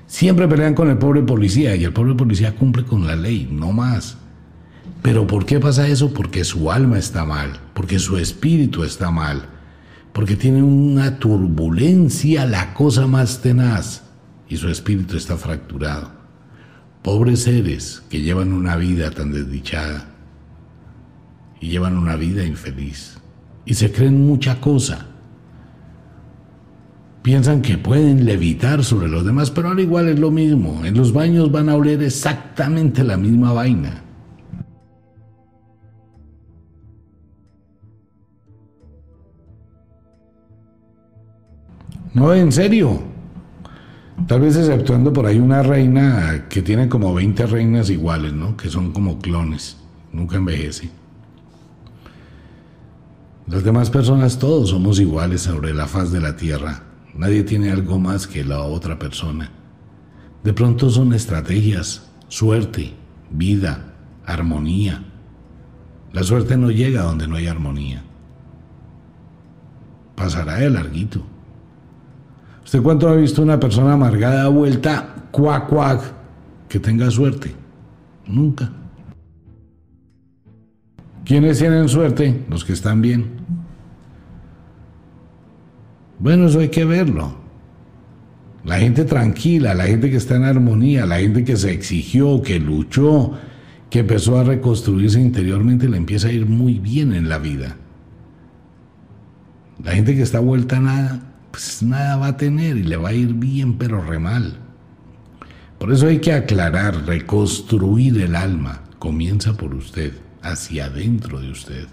Siempre 0.08 0.48
pelean 0.48 0.74
con 0.74 0.90
el 0.90 0.98
pobre 0.98 1.22
policía 1.22 1.76
y 1.76 1.84
el 1.84 1.92
pobre 1.92 2.14
policía 2.14 2.56
cumple 2.56 2.84
con 2.84 3.06
la 3.06 3.14
ley, 3.14 3.48
no 3.50 3.70
más. 3.70 4.16
Pero 5.02 5.24
¿por 5.24 5.46
qué 5.46 5.60
pasa 5.60 5.86
eso? 5.86 6.12
Porque 6.12 6.42
su 6.42 6.72
alma 6.72 6.98
está 6.98 7.24
mal, 7.24 7.60
porque 7.74 8.00
su 8.00 8.16
espíritu 8.18 8.82
está 8.82 9.12
mal, 9.12 9.42
porque 10.12 10.34
tiene 10.34 10.60
una 10.62 11.20
turbulencia, 11.20 12.44
la 12.44 12.74
cosa 12.74 13.06
más 13.06 13.40
tenaz, 13.40 14.02
y 14.48 14.56
su 14.56 14.68
espíritu 14.68 15.16
está 15.16 15.36
fracturado. 15.36 16.10
Pobres 17.02 17.42
seres 17.42 18.02
que 18.08 18.20
llevan 18.20 18.52
una 18.52 18.76
vida 18.76 19.12
tan 19.12 19.30
desdichada 19.30 20.13
y 21.64 21.68
llevan 21.68 21.96
una 21.96 22.14
vida 22.16 22.44
infeliz 22.44 23.16
y 23.64 23.72
se 23.72 23.90
creen 23.90 24.26
mucha 24.26 24.60
cosa. 24.60 25.06
Piensan 27.22 27.62
que 27.62 27.78
pueden 27.78 28.26
levitar 28.26 28.84
sobre 28.84 29.08
los 29.08 29.24
demás, 29.24 29.50
pero 29.50 29.70
al 29.70 29.80
igual 29.80 30.08
es 30.10 30.18
lo 30.18 30.30
mismo. 30.30 30.84
En 30.84 30.94
los 30.94 31.14
baños 31.14 31.50
van 31.50 31.70
a 31.70 31.74
oler 31.74 32.02
exactamente 32.02 33.02
la 33.02 33.16
misma 33.16 33.54
vaina. 33.54 34.02
No, 42.12 42.34
en 42.34 42.52
serio. 42.52 43.00
Tal 44.28 44.42
vez 44.42 44.54
exceptuando 44.56 45.14
por 45.14 45.24
ahí 45.24 45.38
una 45.38 45.62
reina 45.62 46.44
que 46.50 46.60
tiene 46.60 46.90
como 46.90 47.14
20 47.14 47.46
reinas 47.46 47.88
iguales, 47.88 48.34
¿no? 48.34 48.54
Que 48.54 48.68
son 48.68 48.92
como 48.92 49.18
clones. 49.18 49.78
Nunca 50.12 50.36
envejece. 50.36 51.03
Las 53.46 53.62
demás 53.62 53.90
personas 53.90 54.38
todos 54.38 54.70
somos 54.70 54.98
iguales 54.98 55.42
sobre 55.42 55.74
la 55.74 55.86
faz 55.86 56.10
de 56.10 56.20
la 56.20 56.36
tierra. 56.36 56.82
Nadie 57.14 57.44
tiene 57.44 57.70
algo 57.70 57.98
más 57.98 58.26
que 58.26 58.42
la 58.42 58.60
otra 58.60 58.98
persona. 58.98 59.50
De 60.42 60.52
pronto 60.52 60.88
son 60.88 61.12
estrategias, 61.12 62.10
suerte, 62.28 62.94
vida, 63.30 63.92
armonía. 64.24 65.04
La 66.12 66.22
suerte 66.22 66.56
no 66.56 66.70
llega 66.70 67.02
donde 67.02 67.28
no 67.28 67.36
hay 67.36 67.46
armonía. 67.46 68.02
Pasará 70.14 70.54
de 70.54 70.70
larguito. 70.70 71.20
¿Usted 72.64 72.82
cuánto 72.82 73.08
ha 73.08 73.14
visto 73.14 73.42
una 73.42 73.60
persona 73.60 73.92
amargada 73.92 74.48
vuelta 74.48 75.28
cuac 75.30 75.68
cuac 75.68 76.00
que 76.68 76.80
tenga 76.80 77.10
suerte? 77.10 77.54
Nunca. 78.26 78.70
¿Quiénes 81.24 81.58
tienen 81.58 81.88
suerte? 81.88 82.44
Los 82.50 82.64
que 82.64 82.74
están 82.74 83.00
bien. 83.00 83.26
Bueno, 86.18 86.46
eso 86.46 86.60
hay 86.60 86.68
que 86.68 86.84
verlo. 86.84 87.34
La 88.64 88.78
gente 88.78 89.04
tranquila, 89.04 89.74
la 89.74 89.84
gente 89.84 90.10
que 90.10 90.16
está 90.16 90.36
en 90.36 90.44
armonía, 90.44 91.04
la 91.06 91.18
gente 91.18 91.44
que 91.44 91.56
se 91.56 91.72
exigió, 91.72 92.40
que 92.40 92.58
luchó, 92.58 93.32
que 93.90 94.00
empezó 94.00 94.38
a 94.38 94.44
reconstruirse 94.44 95.20
interiormente, 95.20 95.88
le 95.88 95.98
empieza 95.98 96.28
a 96.28 96.32
ir 96.32 96.46
muy 96.46 96.78
bien 96.78 97.12
en 97.12 97.28
la 97.28 97.38
vida. 97.38 97.76
La 99.82 99.92
gente 99.92 100.14
que 100.14 100.22
está 100.22 100.40
vuelta 100.40 100.78
a 100.78 100.80
nada, 100.80 101.32
pues 101.50 101.82
nada 101.82 102.16
va 102.16 102.28
a 102.28 102.36
tener 102.36 102.76
y 102.78 102.84
le 102.84 102.96
va 102.96 103.10
a 103.10 103.14
ir 103.14 103.34
bien, 103.34 103.76
pero 103.76 104.02
re 104.02 104.18
mal. 104.18 104.56
Por 105.78 105.92
eso 105.92 106.06
hay 106.06 106.18
que 106.18 106.32
aclarar, 106.32 107.06
reconstruir 107.06 108.20
el 108.20 108.34
alma. 108.34 108.82
Comienza 108.98 109.52
por 109.54 109.74
usted, 109.74 110.12
hacia 110.44 110.86
adentro 110.86 111.40
de 111.40 111.50
usted. 111.50 111.86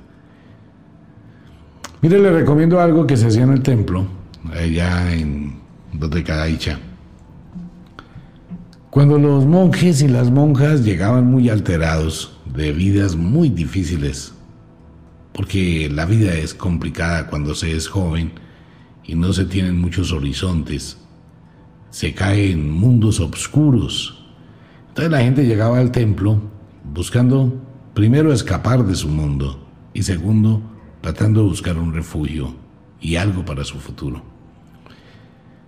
Mire, 2.01 2.19
le 2.19 2.31
recomiendo 2.31 2.79
algo 2.79 3.07
que 3.07 3.17
se 3.17 3.27
hacía 3.27 3.43
en 3.43 3.53
el 3.53 3.61
templo, 3.61 4.05
allá 4.53 5.13
en 5.13 5.59
Dodecadaicha. 5.93 6.79
Cuando 8.89 9.17
los 9.17 9.45
monjes 9.45 10.01
y 10.01 10.07
las 10.07 10.29
monjas 10.31 10.83
llegaban 10.83 11.25
muy 11.25 11.49
alterados, 11.49 12.37
de 12.53 12.73
vidas 12.73 13.15
muy 13.15 13.49
difíciles, 13.49 14.33
porque 15.31 15.89
la 15.89 16.05
vida 16.05 16.33
es 16.33 16.53
complicada 16.53 17.27
cuando 17.27 17.55
se 17.55 17.75
es 17.75 17.87
joven 17.87 18.33
y 19.05 19.15
no 19.15 19.31
se 19.31 19.45
tienen 19.45 19.79
muchos 19.79 20.11
horizontes, 20.11 20.97
se 21.89 22.13
cae 22.13 22.51
en 22.51 22.69
mundos 22.69 23.19
oscuros. 23.19 24.25
Entonces 24.89 25.11
la 25.11 25.21
gente 25.21 25.45
llegaba 25.45 25.79
al 25.79 25.91
templo 25.91 26.41
buscando 26.83 27.70
primero 27.93 28.31
escapar 28.31 28.83
de 28.85 28.95
su 28.95 29.09
mundo 29.09 29.67
y 29.93 30.03
segundo 30.03 30.61
tratando 31.01 31.41
de 31.41 31.49
buscar 31.49 31.77
un 31.77 31.93
refugio 31.93 32.55
y 32.99 33.15
algo 33.15 33.43
para 33.43 33.63
su 33.63 33.79
futuro. 33.79 34.21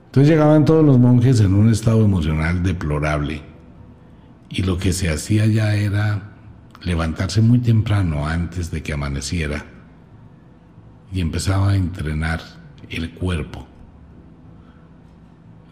Entonces 0.05 0.29
llegaban 0.29 0.63
todos 0.63 0.86
los 0.86 0.99
monjes 0.99 1.39
en 1.39 1.55
un 1.55 1.69
estado 1.69 2.05
emocional 2.05 2.62
deplorable 2.62 3.41
y 4.49 4.62
lo 4.62 4.77
que 4.77 4.93
se 4.93 5.09
hacía 5.09 5.47
ya 5.47 5.75
era 5.75 6.33
levantarse 6.83 7.41
muy 7.41 7.59
temprano 7.59 8.27
antes 8.27 8.69
de 8.69 8.83
que 8.83 8.93
amaneciera 8.93 9.65
y 11.12 11.21
empezaba 11.21 11.71
a 11.71 11.75
entrenar 11.75 12.41
el 12.89 13.12
cuerpo. 13.12 13.67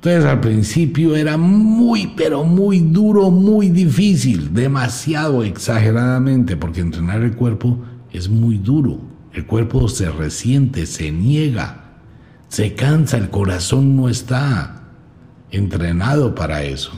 Entonces 0.03 0.25
al 0.25 0.39
principio 0.39 1.15
era 1.15 1.37
muy, 1.37 2.07
pero 2.17 2.43
muy 2.43 2.79
duro, 2.79 3.29
muy 3.29 3.69
difícil, 3.69 4.51
demasiado 4.51 5.43
exageradamente, 5.43 6.57
porque 6.57 6.81
entrenar 6.81 7.21
el 7.21 7.35
cuerpo 7.35 7.77
es 8.11 8.27
muy 8.27 8.57
duro. 8.57 8.99
El 9.31 9.45
cuerpo 9.45 9.87
se 9.87 10.09
resiente, 10.09 10.87
se 10.87 11.11
niega, 11.11 11.99
se 12.47 12.73
cansa, 12.73 13.17
el 13.17 13.29
corazón 13.29 13.95
no 13.95 14.09
está 14.09 14.87
entrenado 15.51 16.33
para 16.33 16.63
eso. 16.63 16.91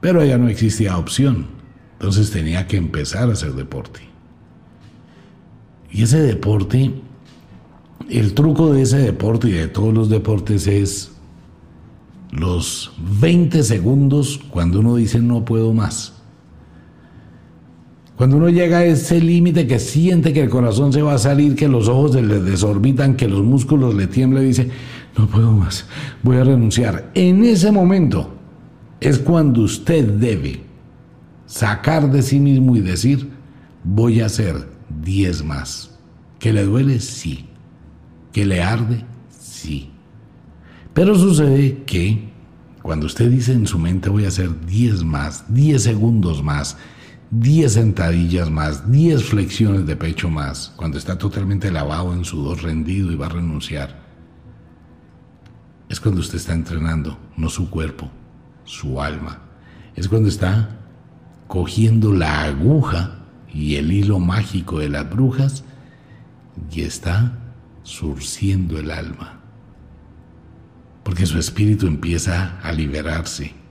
Pero 0.00 0.24
ya 0.24 0.36
no 0.36 0.48
existía 0.48 0.98
opción, 0.98 1.46
entonces 1.92 2.32
tenía 2.32 2.66
que 2.66 2.76
empezar 2.76 3.30
a 3.30 3.34
hacer 3.34 3.52
deporte. 3.52 4.00
Y 5.92 6.02
ese 6.02 6.18
deporte, 6.18 6.92
el 8.08 8.34
truco 8.34 8.72
de 8.72 8.82
ese 8.82 8.98
deporte 8.98 9.48
y 9.48 9.52
de 9.52 9.68
todos 9.68 9.94
los 9.94 10.08
deportes 10.08 10.66
es 10.66 11.12
los 12.30 12.92
20 13.20 13.62
segundos 13.62 14.40
cuando 14.50 14.80
uno 14.80 14.96
dice 14.96 15.20
no 15.20 15.44
puedo 15.44 15.72
más. 15.72 16.14
Cuando 18.16 18.36
uno 18.36 18.48
llega 18.48 18.78
a 18.78 18.84
ese 18.84 19.20
límite 19.20 19.66
que 19.66 19.80
siente 19.80 20.32
que 20.32 20.42
el 20.42 20.48
corazón 20.48 20.92
se 20.92 21.02
va 21.02 21.14
a 21.14 21.18
salir, 21.18 21.56
que 21.56 21.66
los 21.66 21.88
ojos 21.88 22.12
se 22.12 22.22
le 22.22 22.38
desorbitan, 22.40 23.16
que 23.16 23.26
los 23.26 23.42
músculos 23.42 23.94
le 23.94 24.06
tiemblan 24.06 24.44
y 24.44 24.48
dice, 24.48 24.70
no 25.18 25.26
puedo 25.26 25.50
más, 25.52 25.86
voy 26.22 26.36
a 26.36 26.44
renunciar. 26.44 27.10
En 27.14 27.44
ese 27.44 27.72
momento 27.72 28.32
es 29.00 29.18
cuando 29.18 29.62
usted 29.62 30.04
debe 30.04 30.60
sacar 31.46 32.10
de 32.10 32.22
sí 32.22 32.38
mismo 32.38 32.76
y 32.76 32.80
decir, 32.80 33.30
voy 33.82 34.20
a 34.20 34.26
hacer 34.26 34.68
10 35.02 35.44
más. 35.44 35.90
¿Que 36.38 36.52
le 36.52 36.64
duele? 36.64 37.00
Sí. 37.00 37.46
¿Que 38.34 38.44
le 38.44 38.60
arde? 38.60 39.04
Sí. 39.30 39.92
Pero 40.92 41.14
sucede 41.14 41.84
que 41.84 42.32
cuando 42.82 43.06
usted 43.06 43.30
dice 43.30 43.52
en 43.52 43.68
su 43.68 43.78
mente 43.78 44.08
voy 44.08 44.24
a 44.24 44.28
hacer 44.28 44.66
10 44.66 45.04
más, 45.04 45.44
10 45.54 45.80
segundos 45.80 46.42
más, 46.42 46.76
10 47.30 47.72
sentadillas 47.72 48.50
más, 48.50 48.90
10 48.90 49.22
flexiones 49.22 49.86
de 49.86 49.94
pecho 49.94 50.28
más, 50.28 50.72
cuando 50.74 50.98
está 50.98 51.16
totalmente 51.16 51.70
lavado 51.70 52.12
en 52.12 52.24
sudor, 52.24 52.60
rendido 52.60 53.12
y 53.12 53.14
va 53.14 53.26
a 53.26 53.28
renunciar. 53.28 54.02
Es 55.88 56.00
cuando 56.00 56.20
usted 56.20 56.38
está 56.38 56.54
entrenando, 56.54 57.16
no 57.36 57.48
su 57.48 57.70
cuerpo, 57.70 58.10
su 58.64 59.00
alma. 59.00 59.42
Es 59.94 60.08
cuando 60.08 60.28
está 60.28 60.80
cogiendo 61.46 62.12
la 62.12 62.42
aguja 62.42 63.20
y 63.52 63.76
el 63.76 63.92
hilo 63.92 64.18
mágico 64.18 64.80
de 64.80 64.88
las 64.88 65.08
brujas 65.08 65.62
y 66.72 66.80
está 66.80 67.38
surciendo 67.84 68.78
el 68.78 68.90
alma. 68.90 69.40
Porque 71.04 71.24
su 71.24 71.38
espíritu 71.38 71.86
empieza 71.86 72.58
a 72.60 72.72
liberarse 72.72 73.64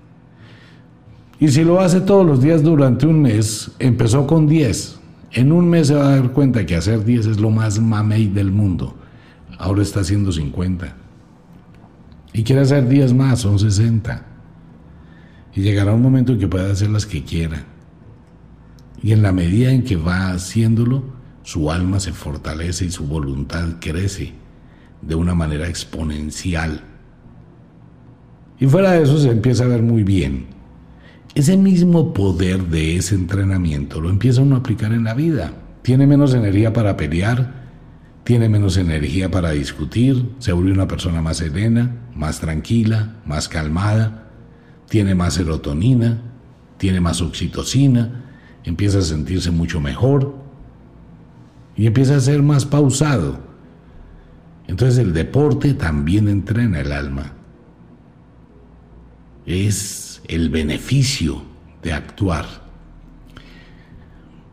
y 1.43 1.49
si 1.49 1.65
lo 1.65 1.81
hace 1.81 1.99
todos 1.99 2.25
los 2.25 2.41
días 2.41 2.63
durante 2.63 3.05
un 3.05 3.21
mes, 3.21 3.71
empezó 3.77 4.25
con 4.25 4.47
10. 4.47 4.97
En 5.33 5.51
un 5.51 5.69
mes 5.69 5.87
se 5.87 5.95
va 5.95 6.07
a 6.07 6.15
dar 6.15 6.31
cuenta 6.31 6.65
que 6.65 6.73
hacer 6.73 7.03
10 7.03 7.25
es 7.25 7.39
lo 7.41 7.49
más 7.49 7.81
mamey 7.81 8.27
del 8.27 8.49
mundo. 8.49 8.95
Ahora 9.57 9.81
está 9.81 9.99
haciendo 9.99 10.31
50. 10.31 10.95
Y 12.31 12.43
quiere 12.43 12.61
hacer 12.61 12.87
10 12.87 13.13
más, 13.13 13.41
son 13.41 13.59
60. 13.59 14.25
Y 15.53 15.61
llegará 15.61 15.93
un 15.93 16.01
momento 16.01 16.31
en 16.31 16.39
que 16.39 16.47
pueda 16.47 16.71
hacer 16.71 16.89
las 16.89 17.05
que 17.05 17.25
quiera. 17.25 17.65
Y 19.01 19.11
en 19.11 19.21
la 19.21 19.33
medida 19.33 19.71
en 19.71 19.83
que 19.83 19.97
va 19.97 20.31
haciéndolo, 20.31 21.03
su 21.43 21.71
alma 21.71 21.99
se 21.99 22.11
fortalece 22.11 22.85
y 22.85 22.91
su 22.91 23.05
voluntad 23.05 23.75
crece 23.79 24.33
de 25.01 25.15
una 25.15 25.35
manera 25.35 25.67
exponencial. 25.67 26.81
Y 28.59 28.67
fuera 28.67 28.91
de 28.91 29.03
eso 29.03 29.17
se 29.19 29.29
empieza 29.29 29.65
a 29.65 29.67
ver 29.67 29.81
muy 29.81 30.03
bien 30.03 30.53
ese 31.35 31.57
mismo 31.57 32.13
poder 32.13 32.67
de 32.67 32.95
ese 32.97 33.15
entrenamiento 33.15 33.99
lo 33.99 34.09
empieza 34.09 34.41
uno 34.41 34.55
a 34.55 34.59
aplicar 34.59 34.93
en 34.93 35.03
la 35.03 35.15
vida. 35.15 35.51
Tiene 35.81 36.05
menos 36.05 36.33
energía 36.35 36.73
para 36.73 36.95
pelear, 36.95 37.71
tiene 38.23 38.49
menos 38.49 38.77
energía 38.77 39.31
para 39.31 39.51
discutir, 39.51 40.29
se 40.37 40.53
vuelve 40.53 40.71
una 40.71 40.87
persona 40.87 41.21
más 41.23 41.37
serena, 41.37 41.95
más 42.15 42.39
tranquila, 42.39 43.15
más 43.25 43.49
calmada, 43.49 44.29
tiene 44.87 45.15
más 45.15 45.33
serotonina, 45.33 46.21
tiene 46.77 47.01
más 47.01 47.19
oxitocina, 47.19 48.25
empieza 48.63 48.99
a 48.99 49.01
sentirse 49.01 49.49
mucho 49.49 49.81
mejor 49.81 50.35
y 51.75 51.87
empieza 51.87 52.15
a 52.15 52.19
ser 52.19 52.41
más 52.41 52.65
pausado. 52.65 53.39
Entonces 54.67 54.97
el 54.99 55.13
deporte 55.13 55.73
también 55.73 56.27
entrena 56.27 56.79
el 56.79 56.91
alma. 56.91 57.33
Es 59.45 60.21
el 60.27 60.49
beneficio 60.49 61.41
de 61.81 61.93
actuar. 61.93 62.45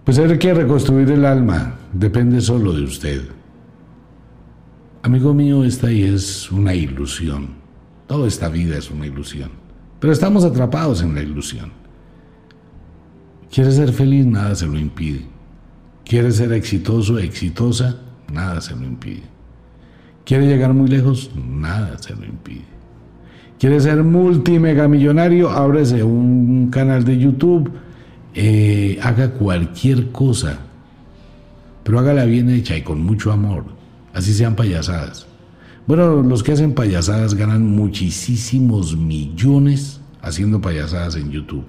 Pues 0.04 0.18
hay 0.18 0.38
que 0.38 0.54
reconstruir 0.54 1.10
el 1.12 1.24
alma, 1.24 1.76
depende 1.92 2.40
solo 2.40 2.72
de 2.72 2.82
usted. 2.82 3.22
Amigo 5.02 5.32
mío, 5.32 5.64
esta 5.64 5.90
es 5.90 6.50
una 6.50 6.74
ilusión. 6.74 7.60
Toda 8.06 8.26
esta 8.26 8.48
vida 8.48 8.76
es 8.76 8.90
una 8.90 9.06
ilusión. 9.06 9.50
Pero 10.00 10.12
estamos 10.12 10.44
atrapados 10.44 11.02
en 11.02 11.14
la 11.14 11.22
ilusión. 11.22 11.72
¿Quiere 13.52 13.70
ser 13.72 13.92
feliz? 13.92 14.26
Nada 14.26 14.54
se 14.54 14.66
lo 14.66 14.78
impide. 14.78 15.26
¿Quiere 16.04 16.32
ser 16.32 16.52
exitoso, 16.52 17.18
exitosa? 17.18 17.96
Nada 18.32 18.60
se 18.60 18.74
lo 18.74 18.84
impide. 18.84 19.22
¿Quiere 20.24 20.46
llegar 20.46 20.72
muy 20.74 20.88
lejos? 20.88 21.30
Nada 21.34 21.98
se 21.98 22.14
lo 22.14 22.24
impide. 22.24 22.64
¿Quiere 23.60 23.78
ser 23.78 24.02
multimegamillonario? 24.02 25.50
Ábrese 25.50 26.02
un 26.02 26.70
canal 26.70 27.04
de 27.04 27.18
YouTube, 27.18 27.70
eh, 28.34 28.98
haga 29.02 29.32
cualquier 29.32 30.10
cosa, 30.12 30.58
pero 31.84 31.98
hágala 31.98 32.24
bien 32.24 32.48
hecha 32.48 32.74
y 32.74 32.82
con 32.82 33.02
mucho 33.02 33.32
amor, 33.32 33.64
así 34.14 34.32
sean 34.32 34.56
payasadas. 34.56 35.26
Bueno, 35.86 36.22
los 36.22 36.42
que 36.42 36.52
hacen 36.52 36.72
payasadas 36.72 37.34
ganan 37.34 37.66
muchísimos 37.66 38.96
millones 38.96 40.00
haciendo 40.22 40.62
payasadas 40.62 41.16
en 41.16 41.30
YouTube. 41.30 41.66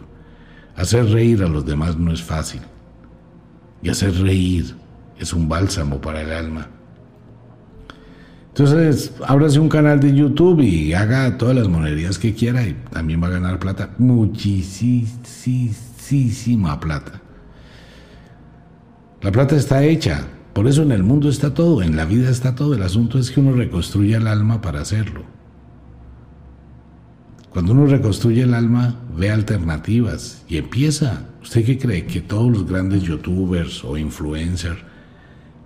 Hacer 0.78 1.06
reír 1.08 1.44
a 1.44 1.50
los 1.50 1.66
demás 1.66 1.98
no 1.98 2.14
es 2.14 2.22
fácil. 2.22 2.62
Y 3.84 3.90
hacer 3.90 4.14
reír 4.22 4.76
es 5.18 5.34
un 5.34 5.50
bálsamo 5.50 6.00
para 6.02 6.22
el 6.22 6.32
alma. 6.32 6.68
Entonces, 8.50 9.14
ábrase 9.26 9.60
un 9.60 9.70
canal 9.70 10.00
de 10.00 10.14
YouTube 10.14 10.60
y 10.62 10.94
haga 10.94 11.38
todas 11.38 11.56
las 11.56 11.70
monerías 11.70 12.20
que 12.20 12.34
quiera 12.34 12.68
y 12.68 12.74
también 12.92 13.24
va 13.24 13.28
a 13.28 13.32
ganar 13.32 13.60
plata. 13.60 13.92
Muchísima 13.98 15.20
plata. 16.80 17.22
La 19.22 19.32
plata 19.32 19.56
está 19.56 19.84
hecha. 19.84 20.28
Por 20.54 20.68
eso 20.68 20.82
en 20.82 20.92
el 20.92 21.04
mundo 21.04 21.30
está 21.30 21.54
todo, 21.54 21.82
en 21.82 21.96
la 21.96 22.04
vida 22.04 22.30
está 22.30 22.54
todo. 22.54 22.74
El 22.74 22.84
asunto 22.84 23.18
es 23.18 23.32
que 23.32 23.40
uno 23.40 23.54
reconstruye 23.54 24.16
el 24.16 24.28
alma 24.28 24.60
para 24.60 24.82
hacerlo. 24.82 25.24
Cuando 27.52 27.74
uno 27.74 27.86
reconstruye 27.86 28.43
el 28.43 28.54
alma, 28.54 28.95
ve 29.14 29.30
alternativas 29.30 30.43
y 30.47 30.56
empieza. 30.56 31.28
¿Usted 31.41 31.66
qué 31.66 31.78
cree? 31.78 32.06
Que 32.06 32.22
todos 32.22 32.49
los 32.49 32.66
grandes 32.66 33.04
youtubers 33.04 33.84
o 33.84 33.97
influencers 33.97 34.80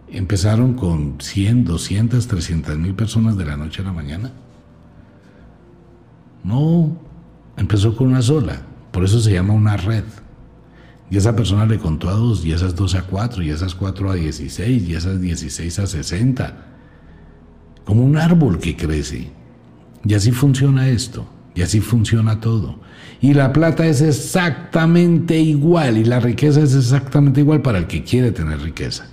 empezaron 0.09 0.73
con 0.73 1.17
100, 1.19 1.63
200, 1.63 2.27
300 2.27 2.77
mil 2.79 2.95
personas 2.95 3.37
de 3.37 3.45
la 3.45 3.55
noche 3.55 3.83
a 3.83 3.85
la 3.85 3.93
mañana. 3.93 4.31
No, 6.43 6.97
empezó 7.55 7.95
con 7.95 8.07
una 8.07 8.23
sola. 8.23 8.63
Por 8.91 9.03
eso 9.03 9.19
se 9.19 9.33
llama 9.33 9.53
una 9.53 9.77
red. 9.77 10.05
Y 11.11 11.17
esa 11.17 11.35
persona 11.35 11.67
le 11.67 11.77
contó 11.77 12.09
a 12.09 12.13
dos, 12.13 12.43
y 12.43 12.51
esas 12.51 12.75
dos 12.75 12.95
a 12.95 13.03
cuatro, 13.03 13.43
y 13.43 13.51
esas 13.51 13.75
cuatro 13.75 14.09
a 14.09 14.15
dieciséis, 14.15 14.89
y 14.89 14.95
esas 14.95 15.21
dieciséis 15.21 15.77
a 15.77 15.85
sesenta. 15.85 16.65
Como 17.83 18.03
un 18.03 18.17
árbol 18.17 18.57
que 18.57 18.75
crece. 18.75 19.29
Y 20.03 20.13
así 20.15 20.31
funciona 20.31 20.87
esto. 20.89 21.27
Y 21.55 21.61
así 21.61 21.79
funciona 21.79 22.39
todo. 22.41 22.79
Y 23.21 23.33
la 23.33 23.53
plata 23.53 23.87
es 23.87 24.01
exactamente 24.01 25.39
igual 25.39 25.97
y 25.97 26.03
la 26.03 26.19
riqueza 26.19 26.61
es 26.61 26.75
exactamente 26.75 27.39
igual 27.39 27.61
para 27.61 27.77
el 27.77 27.87
que 27.87 28.03
quiere 28.03 28.31
tener 28.31 28.61
riqueza. 28.61 29.07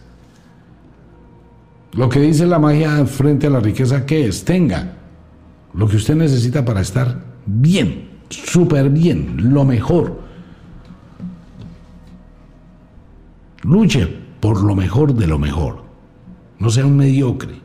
Lo 1.93 2.09
que 2.09 2.20
dice 2.20 2.47
la 2.47 2.59
magia 2.59 3.07
frente 3.07 3.47
a 3.47 3.51
la 3.51 3.61
riqueza, 3.61 4.05
¿qué 4.05 4.26
es? 4.26 4.45
Tenga 4.45 4.97
lo 5.74 5.86
que 5.86 5.97
usted 5.97 6.16
necesita 6.16 6.64
para 6.64 6.80
estar 6.80 7.22
bien, 7.47 8.09
súper 8.28 8.90
bien, 8.90 9.53
lo 9.53 9.64
mejor. 9.64 10.20
Luche 13.62 14.07
por 14.40 14.62
lo 14.62 14.74
mejor 14.74 15.14
de 15.14 15.26
lo 15.26 15.38
mejor. 15.38 15.84
No 16.59 16.70
sea 16.70 16.84
un 16.84 16.97
mediocre. 16.97 17.61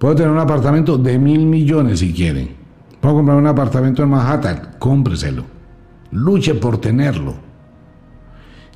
Puedo 0.00 0.14
tener 0.14 0.30
un 0.30 0.38
apartamento 0.38 0.96
de 0.96 1.18
mil 1.18 1.44
millones 1.44 1.98
si 1.98 2.14
quieren. 2.14 2.52
Puedo 3.02 3.16
comprar 3.16 3.36
un 3.36 3.46
apartamento 3.46 4.02
en 4.02 4.08
Manhattan. 4.08 4.70
Cómpreselo. 4.78 5.44
Luche 6.10 6.54
por 6.54 6.78
tenerlo. 6.78 7.34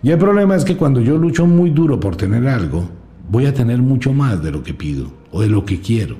Y 0.02 0.10
el 0.10 0.18
problema 0.18 0.54
es 0.54 0.66
que 0.66 0.76
cuando 0.76 1.00
yo 1.00 1.16
lucho 1.16 1.46
muy 1.46 1.70
duro 1.70 1.98
por 1.98 2.14
tener 2.14 2.46
algo, 2.46 2.90
voy 3.30 3.46
a 3.46 3.54
tener 3.54 3.80
mucho 3.80 4.12
más 4.12 4.42
de 4.42 4.52
lo 4.52 4.62
que 4.62 4.74
pido 4.74 5.14
o 5.32 5.40
de 5.40 5.48
lo 5.48 5.64
que 5.64 5.80
quiero. 5.80 6.16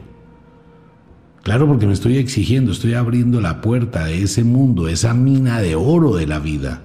Claro, 1.42 1.66
porque 1.66 1.86
me 1.86 1.92
estoy 1.92 2.16
exigiendo, 2.16 2.72
estoy 2.72 2.94
abriendo 2.94 3.42
la 3.42 3.61
puerta 3.61 4.07
de 4.07 4.22
ese 4.22 4.42
mundo, 4.42 4.88
esa 4.88 5.12
mina 5.12 5.61
de 5.61 5.74
oro 5.74 6.16
de 6.16 6.26
la 6.26 6.38
vida. 6.38 6.80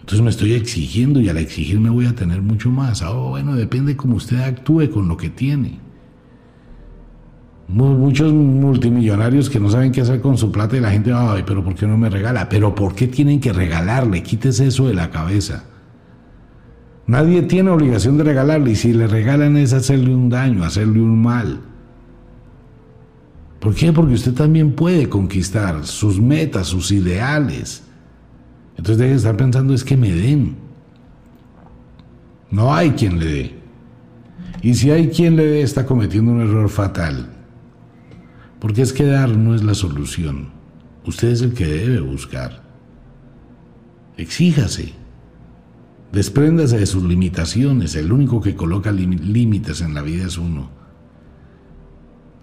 Entonces 0.00 0.22
me 0.22 0.30
estoy 0.30 0.54
exigiendo 0.54 1.20
y 1.20 1.28
al 1.28 1.36
exigirme 1.36 1.90
voy 1.90 2.06
a 2.06 2.14
tener 2.14 2.40
mucho 2.40 2.70
más. 2.70 3.02
Ah, 3.02 3.10
bueno, 3.10 3.56
depende 3.56 3.94
cómo 3.94 4.16
usted 4.16 4.40
actúe 4.40 4.88
con 4.90 5.06
lo 5.06 5.18
que 5.18 5.28
tiene. 5.28 5.86
Muchos 7.68 8.32
multimillonarios 8.32 9.50
que 9.50 9.60
no 9.60 9.68
saben 9.68 9.92
qué 9.92 10.00
hacer 10.00 10.22
con 10.22 10.38
su 10.38 10.50
plata 10.50 10.76
y 10.76 10.80
la 10.80 10.90
gente, 10.90 11.12
ay, 11.14 11.44
pero 11.46 11.62
¿por 11.62 11.74
qué 11.74 11.86
no 11.86 11.98
me 11.98 12.08
regala? 12.08 12.48
Pero 12.48 12.74
¿por 12.74 12.94
qué 12.94 13.08
tienen 13.08 13.40
que 13.40 13.52
regalarle? 13.52 14.22
Quítese 14.22 14.68
eso 14.68 14.88
de 14.88 14.94
la 14.94 15.10
cabeza. 15.10 15.64
Nadie 17.06 17.42
tiene 17.42 17.70
obligación 17.70 18.16
de 18.16 18.24
regalarle 18.24 18.70
y 18.70 18.76
si 18.76 18.94
le 18.94 19.06
regalan 19.06 19.58
es 19.58 19.74
hacerle 19.74 20.14
un 20.14 20.30
daño, 20.30 20.64
hacerle 20.64 21.00
un 21.00 21.20
mal. 21.20 21.60
¿Por 23.60 23.74
qué? 23.74 23.92
Porque 23.92 24.14
usted 24.14 24.32
también 24.32 24.72
puede 24.72 25.08
conquistar 25.10 25.86
sus 25.86 26.18
metas, 26.18 26.68
sus 26.68 26.90
ideales. 26.90 27.82
Entonces 28.78 28.96
deje 28.98 29.10
de 29.10 29.16
estar 29.16 29.36
pensando 29.36 29.74
es 29.74 29.84
que 29.84 29.96
me 29.96 30.10
den. 30.10 30.56
No 32.50 32.74
hay 32.74 32.92
quien 32.92 33.18
le 33.18 33.26
dé. 33.26 33.58
Y 34.62 34.74
si 34.74 34.90
hay 34.90 35.08
quien 35.08 35.36
le 35.36 35.44
dé, 35.44 35.62
está 35.62 35.84
cometiendo 35.84 36.32
un 36.32 36.40
error 36.40 36.70
fatal. 36.70 37.37
Porque 38.60 38.82
es 38.82 38.92
que 38.92 39.04
dar 39.04 39.30
no 39.30 39.54
es 39.54 39.62
la 39.62 39.74
solución. 39.74 40.48
Usted 41.04 41.28
es 41.28 41.42
el 41.42 41.54
que 41.54 41.66
debe 41.66 42.00
buscar. 42.00 42.62
Exíjase. 44.16 44.92
Despréndase 46.12 46.78
de 46.78 46.86
sus 46.86 47.04
limitaciones. 47.04 47.94
El 47.94 48.12
único 48.12 48.40
que 48.40 48.56
coloca 48.56 48.90
límites 48.90 49.80
en 49.80 49.94
la 49.94 50.02
vida 50.02 50.26
es 50.26 50.38
uno. 50.38 50.70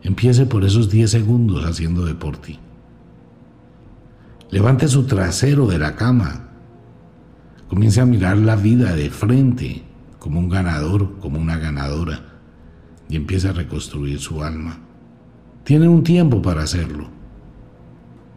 Empiece 0.04 0.46
por 0.46 0.64
esos 0.64 0.90
10 0.90 1.10
segundos 1.10 1.66
haciendo 1.66 2.06
deporte. 2.06 2.60
Levante 4.52 4.88
su 4.88 5.06
trasero 5.06 5.68
de 5.68 5.80
la 5.80 5.96
cama. 5.96 6.50
Comience 7.68 8.00
a 8.00 8.06
mirar 8.06 8.38
la 8.38 8.56
vida 8.56 8.96
de 8.96 9.10
frente, 9.10 9.84
como 10.20 10.40
un 10.40 10.48
ganador, 10.48 11.20
como 11.20 11.40
una 11.40 11.58
ganadora, 11.58 12.22
y 13.10 13.16
empiece 13.16 13.50
a 13.50 13.54
reconstruir 13.54 14.20
su 14.20 14.44
alma. 14.44 14.85
Tiene 15.66 15.88
un 15.88 16.04
tiempo 16.04 16.44
para 16.44 16.62
hacerlo. 16.62 17.08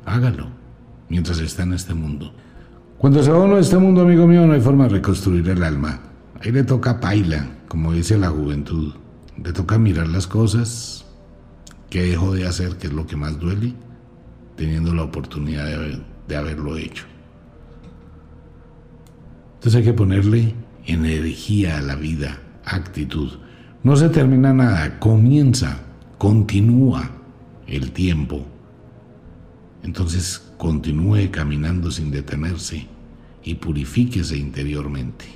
Hágalo 0.07 0.49
mientras 1.11 1.39
está 1.41 1.63
en 1.63 1.75
este 1.75 1.93
mundo. 1.93 2.33
Cuando 2.97 3.23
se 3.23 3.31
va 3.31 3.45
uno 3.45 3.57
de 3.57 3.61
este 3.61 3.77
mundo, 3.77 4.01
amigo 4.01 4.27
mío, 4.27 4.47
no 4.47 4.55
hay 4.55 4.63
forma 4.63 4.85
de 4.85 4.95
reconstruir 4.95 5.47
el 5.51 5.63
alma. 5.63 6.01
Ahí 6.41 6.51
le 6.53 6.65
toca 6.65 7.01
paila, 7.01 7.47
como 7.69 7.93
dice 7.93 8.17
la 8.17 8.31
juventud. 8.31 8.95
Le 9.45 9.53
toca 9.53 9.79
mirar 9.79 10.09
las 10.09 10.27
cosas 10.27 11.05
que 11.91 12.03
dejó 12.03 12.33
de 12.33 12.47
hacer, 12.47 12.79
que 12.79 12.87
es 12.87 12.95
lo 12.95 13.07
que 13.07 13.17
más 13.17 13.39
duele, 13.39 13.75
teniendo 14.57 14.95
la 14.95 15.03
oportunidad 15.03 15.67
de, 15.67 16.01
de 16.27 16.37
haberlo 16.37 16.79
hecho. 16.79 17.05
Entonces 19.57 19.81
hay 19.81 19.85
que 19.85 19.93
ponerle 19.93 20.55
energía 20.87 21.77
a 21.77 21.83
la 21.83 21.95
vida, 21.95 22.39
actitud. 22.65 23.33
No 23.83 23.97
se 23.97 24.09
termina 24.09 24.55
nada, 24.55 24.99
comienza, 24.99 25.81
continúa 26.17 27.18
el 27.69 27.93
tiempo. 27.93 28.45
Entonces 29.83 30.51
continúe 30.57 31.31
caminando 31.31 31.91
sin 31.91 32.11
detenerse 32.11 32.87
y 33.45 33.55
purifíquese 33.55 34.37
interiormente. 34.37 35.27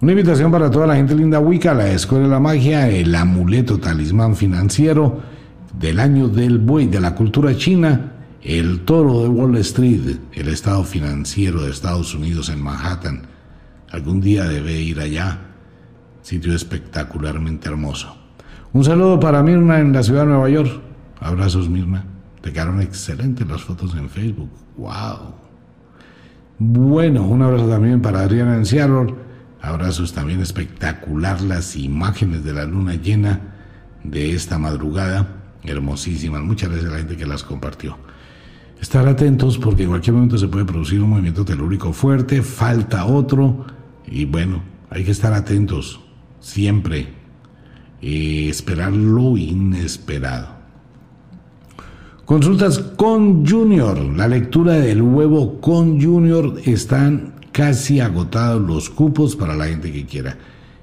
Una 0.00 0.12
invitación 0.12 0.50
para 0.50 0.70
toda 0.70 0.86
la 0.86 0.96
gente 0.96 1.14
linda 1.14 1.38
Wicca, 1.38 1.72
la 1.72 1.90
Escuela 1.90 2.24
de 2.24 2.30
la 2.30 2.40
Magia, 2.40 2.88
el 2.90 3.14
amuleto 3.14 3.78
talismán 3.78 4.36
financiero 4.36 5.22
del 5.78 6.00
año 6.00 6.28
del 6.28 6.58
buey 6.58 6.86
de 6.86 7.00
la 7.00 7.14
cultura 7.14 7.56
china, 7.56 8.12
el 8.42 8.80
toro 8.80 9.22
de 9.22 9.28
Wall 9.28 9.56
Street, 9.58 10.18
el 10.32 10.48
estado 10.48 10.84
financiero 10.84 11.62
de 11.62 11.70
Estados 11.70 12.14
Unidos 12.14 12.50
en 12.50 12.60
Manhattan. 12.60 13.22
Algún 13.90 14.20
día 14.20 14.44
debe 14.44 14.78
ir 14.78 15.00
allá, 15.00 15.38
sitio 16.20 16.54
espectacularmente 16.54 17.68
hermoso. 17.68 18.23
Un 18.74 18.82
saludo 18.82 19.20
para 19.20 19.40
Mirna 19.44 19.78
en 19.78 19.92
la 19.92 20.02
ciudad 20.02 20.22
de 20.22 20.30
Nueva 20.30 20.50
York. 20.50 20.80
Abrazos, 21.20 21.68
Mirna. 21.68 22.04
Te 22.40 22.52
quedaron 22.52 22.80
excelentes 22.80 23.46
las 23.46 23.62
fotos 23.62 23.94
en 23.94 24.10
Facebook. 24.10 24.50
¡Wow! 24.76 25.32
Bueno, 26.58 27.22
un 27.22 27.42
abrazo 27.42 27.68
también 27.68 28.02
para 28.02 28.22
Adriana 28.22 28.56
en 28.56 28.66
Seattle. 28.66 29.14
Abrazos 29.62 30.12
también 30.12 30.40
espectacular 30.40 31.40
las 31.40 31.76
imágenes 31.76 32.42
de 32.42 32.52
la 32.52 32.64
luna 32.64 32.96
llena 32.96 33.40
de 34.02 34.34
esta 34.34 34.58
madrugada. 34.58 35.24
Hermosísimas. 35.62 36.42
Muchas 36.42 36.68
gracias 36.70 36.90
a 36.90 36.94
la 36.94 36.98
gente 36.98 37.16
que 37.16 37.26
las 37.26 37.44
compartió. 37.44 37.96
Estar 38.80 39.06
atentos 39.06 39.56
porque 39.56 39.84
en 39.84 39.90
cualquier 39.90 40.14
momento 40.14 40.36
se 40.36 40.48
puede 40.48 40.64
producir 40.64 41.00
un 41.00 41.10
movimiento 41.10 41.44
telúrico 41.44 41.92
fuerte, 41.92 42.42
falta 42.42 43.04
otro 43.04 43.66
y 44.04 44.24
bueno, 44.24 44.64
hay 44.90 45.04
que 45.04 45.12
estar 45.12 45.32
atentos 45.32 46.00
siempre 46.40 47.23
esperar 48.04 48.92
lo 48.92 49.36
inesperado. 49.36 50.48
Consultas 52.24 52.78
con 52.78 53.46
Junior. 53.46 53.98
La 53.98 54.28
lectura 54.28 54.74
del 54.74 55.02
huevo 55.02 55.60
con 55.60 56.00
Junior 56.00 56.60
están 56.64 57.34
casi 57.52 58.00
agotados 58.00 58.62
los 58.62 58.90
cupos 58.90 59.36
para 59.36 59.54
la 59.54 59.66
gente 59.66 59.92
que 59.92 60.06
quiera. 60.06 60.36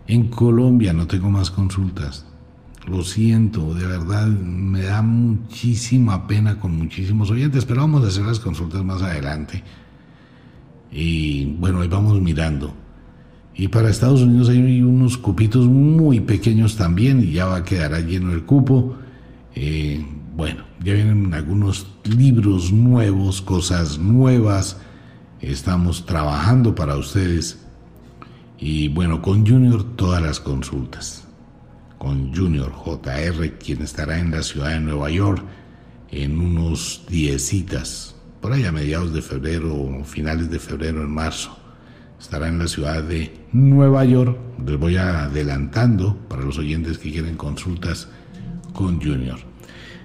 En 0.07 0.29
Colombia 0.29 0.93
no 0.93 1.07
tengo 1.07 1.29
más 1.29 1.51
consultas. 1.51 2.25
Lo 2.87 3.03
siento, 3.03 3.73
de 3.75 3.85
verdad 3.85 4.27
me 4.27 4.81
da 4.81 5.01
muchísima 5.01 6.27
pena 6.27 6.59
con 6.59 6.75
muchísimos 6.75 7.29
oyentes, 7.29 7.65
pero 7.65 7.81
vamos 7.81 8.03
a 8.03 8.07
hacer 8.07 8.25
las 8.25 8.39
consultas 8.39 8.83
más 8.83 9.01
adelante. 9.01 9.63
Y 10.91 11.45
bueno, 11.45 11.81
ahí 11.81 11.87
vamos 11.87 12.19
mirando. 12.19 12.73
Y 13.53 13.67
para 13.67 13.89
Estados 13.89 14.21
Unidos 14.21 14.49
hay 14.49 14.81
unos 14.81 15.17
cupitos 15.17 15.65
muy 15.67 16.19
pequeños 16.21 16.77
también 16.77 17.21
y 17.21 17.33
ya 17.33 17.45
va 17.45 17.57
a 17.57 17.63
quedar 17.63 17.93
lleno 18.05 18.31
el 18.31 18.43
cupo. 18.43 18.95
Eh, 19.55 20.05
bueno, 20.35 20.63
ya 20.81 20.93
vienen 20.93 21.33
algunos 21.33 21.87
libros 22.05 22.71
nuevos, 22.71 23.41
cosas 23.41 23.99
nuevas. 23.99 24.77
Estamos 25.41 26.05
trabajando 26.05 26.73
para 26.75 26.95
ustedes. 26.95 27.59
Y 28.57 28.87
bueno, 28.87 29.21
con 29.21 29.45
Junior 29.45 29.83
todas 29.95 30.21
las 30.21 30.39
consultas. 30.39 31.27
Con 31.97 32.33
Junior 32.33 32.71
JR, 32.71 33.57
quien 33.57 33.81
estará 33.81 34.19
en 34.19 34.31
la 34.31 34.43
ciudad 34.43 34.69
de 34.69 34.79
Nueva 34.79 35.11
York 35.11 35.43
en 36.09 36.39
unos 36.39 37.03
10 37.09 37.41
citas, 37.41 38.15
por 38.41 38.51
ahí 38.53 38.65
a 38.65 38.71
mediados 38.71 39.13
de 39.13 39.21
febrero 39.21 39.73
o 39.73 40.03
finales 40.03 40.49
de 40.49 40.59
febrero 40.59 41.01
en 41.03 41.09
marzo 41.09 41.60
estará 42.21 42.47
en 42.47 42.59
la 42.59 42.67
ciudad 42.67 43.03
de 43.03 43.33
Nueva 43.51 44.05
York. 44.05 44.37
Les 44.65 44.77
voy 44.77 44.95
adelantando 44.95 46.15
para 46.29 46.43
los 46.43 46.59
oyentes 46.59 46.99
que 46.99 47.11
quieren 47.11 47.35
consultas 47.35 48.07
con 48.73 49.01
Junior. 49.01 49.39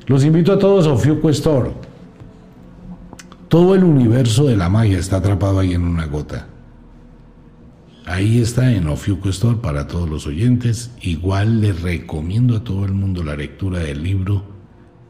Los 0.07 0.25
invito 0.25 0.53
a 0.53 0.59
todos 0.59 0.87
a 0.87 0.93
Ofiuco 0.93 1.29
Store. 1.31 1.73
Todo 3.49 3.75
el 3.75 3.85
universo 3.85 4.47
de 4.47 4.57
la 4.57 4.69
magia 4.69 4.99
está 4.99 5.19
atrapado 5.19 5.59
ahí 5.59 5.75
en 5.75 5.85
una 5.85 6.07
gota. 6.07 6.49
Ahí 8.07 8.41
está 8.41 8.73
en 8.73 8.89
Ofiuco 8.89 9.29
Store 9.29 9.59
para 9.59 9.87
todos 9.87 10.09
los 10.09 10.27
oyentes. 10.27 10.93
Igual 11.03 11.61
les 11.61 11.83
recomiendo 11.83 12.57
a 12.57 12.65
todo 12.65 12.85
el 12.87 12.93
mundo 12.93 13.23
la 13.25 13.37
lectura 13.37 13.81
del 13.81 14.03
libro 14.03 14.43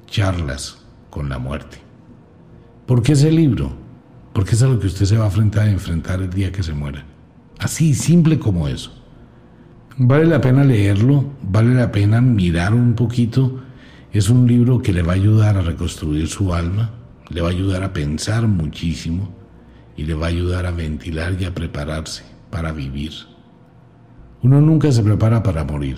Charlas 0.07 0.79
con 1.09 1.29
la 1.29 1.39
muerte. 1.39 1.79
¿Por 2.85 3.03
qué 3.03 3.13
ese 3.13 3.31
libro? 3.31 3.86
Porque 4.37 4.55
es 4.55 4.63
a 4.63 4.67
lo 4.67 4.79
que 4.79 4.89
usted 4.89 5.07
se 5.07 5.17
va 5.17 5.25
a 5.25 5.67
enfrentar, 5.67 6.21
el 6.21 6.29
día 6.29 6.53
que 6.53 6.63
se 6.63 6.75
muera. 6.75 7.07
Así, 7.59 7.95
simple 7.95 8.39
como 8.39 8.69
eso. 8.69 8.93
Vale 9.97 10.27
la 10.27 10.43
pena 10.43 10.63
leerlo, 10.63 11.25
vale 11.43 11.75
la 11.75 11.91
pena 11.91 12.21
mirar 12.21 12.75
un 12.75 12.93
poquito. 12.93 13.63
Es 14.13 14.29
un 14.29 14.47
libro 14.47 14.83
que 14.83 14.93
le 14.93 15.01
va 15.01 15.13
a 15.13 15.15
ayudar 15.15 15.57
a 15.57 15.63
reconstruir 15.63 16.29
su 16.29 16.53
alma, 16.53 16.91
le 17.31 17.41
va 17.41 17.49
a 17.49 17.51
ayudar 17.51 17.83
a 17.83 17.95
pensar 17.95 18.47
muchísimo 18.47 19.35
y 19.97 20.05
le 20.05 20.13
va 20.13 20.27
a 20.27 20.29
ayudar 20.29 20.67
a 20.67 20.71
ventilar 20.71 21.41
y 21.41 21.47
a 21.47 21.55
prepararse 21.55 22.23
para 22.51 22.73
vivir. 22.73 23.13
Uno 24.43 24.61
nunca 24.61 24.93
se 24.93 25.03
prepara 25.03 25.43
para 25.43 25.65
morir 25.65 25.97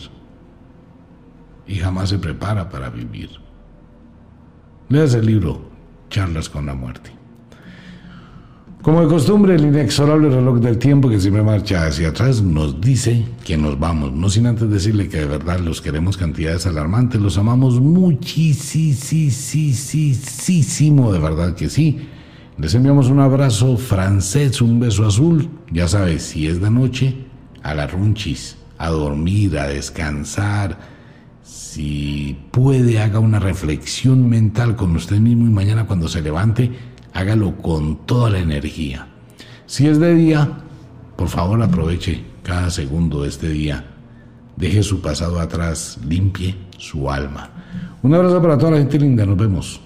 y 1.66 1.74
jamás 1.74 2.10
se 2.10 2.20
prepara 2.20 2.68
para 2.68 2.88
vivir. 2.88 3.30
Leas 4.90 5.14
el 5.14 5.26
libro 5.26 5.72
Charlas 6.08 6.48
con 6.48 6.66
la 6.66 6.74
muerte. 6.74 7.17
Como 8.82 9.00
de 9.02 9.08
costumbre, 9.08 9.56
el 9.56 9.64
inexorable 9.66 10.30
reloj 10.30 10.60
del 10.60 10.78
tiempo 10.78 11.08
que 11.08 11.18
siempre 11.18 11.42
marcha 11.42 11.84
hacia 11.86 12.10
atrás 12.10 12.40
nos 12.40 12.80
dice 12.80 13.24
que 13.44 13.58
nos 13.58 13.76
vamos, 13.76 14.12
no 14.12 14.30
sin 14.30 14.46
antes 14.46 14.70
decirle 14.70 15.08
que 15.08 15.18
de 15.18 15.26
verdad 15.26 15.58
los 15.58 15.82
queremos 15.82 16.16
cantidades 16.16 16.64
alarmantes, 16.64 17.20
los 17.20 17.36
amamos 17.38 17.80
muchísimo, 17.80 18.32
de 21.12 21.18
verdad 21.18 21.56
que 21.56 21.68
sí. 21.68 22.06
Les 22.56 22.72
enviamos 22.74 23.08
un 23.08 23.18
abrazo 23.18 23.76
francés, 23.76 24.62
un 24.62 24.78
beso 24.78 25.04
azul. 25.04 25.48
Ya 25.72 25.88
sabes, 25.88 26.22
si 26.22 26.46
es 26.46 26.60
de 26.60 26.70
noche, 26.70 27.16
a 27.64 27.74
la 27.74 27.88
runchis, 27.88 28.58
a 28.78 28.90
dormir, 28.90 29.58
a 29.58 29.66
descansar. 29.66 30.78
Si 31.42 32.38
puede, 32.52 33.00
haga 33.00 33.18
una 33.18 33.40
reflexión 33.40 34.28
mental 34.28 34.76
con 34.76 34.94
usted 34.94 35.18
mismo 35.18 35.46
y 35.46 35.50
mañana 35.50 35.86
cuando 35.86 36.08
se 36.08 36.22
levante, 36.22 36.70
hágalo 37.12 37.56
con 37.56 38.06
toda 38.06 38.30
la 38.30 38.38
energía. 38.38 39.06
Si 39.66 39.86
es 39.86 39.98
de 39.98 40.14
día, 40.14 40.48
por 41.16 41.28
favor 41.28 41.62
aproveche 41.62 42.22
cada 42.42 42.70
segundo 42.70 43.22
de 43.22 43.28
este 43.28 43.48
día. 43.48 43.84
Deje 44.56 44.82
su 44.82 45.00
pasado 45.00 45.38
atrás, 45.40 45.98
limpie 46.06 46.56
su 46.78 47.10
alma. 47.10 47.50
Un 48.02 48.14
abrazo 48.14 48.40
para 48.40 48.56
toda 48.58 48.72
la 48.72 48.78
gente 48.78 48.98
linda, 48.98 49.26
nos 49.26 49.36
vemos. 49.36 49.80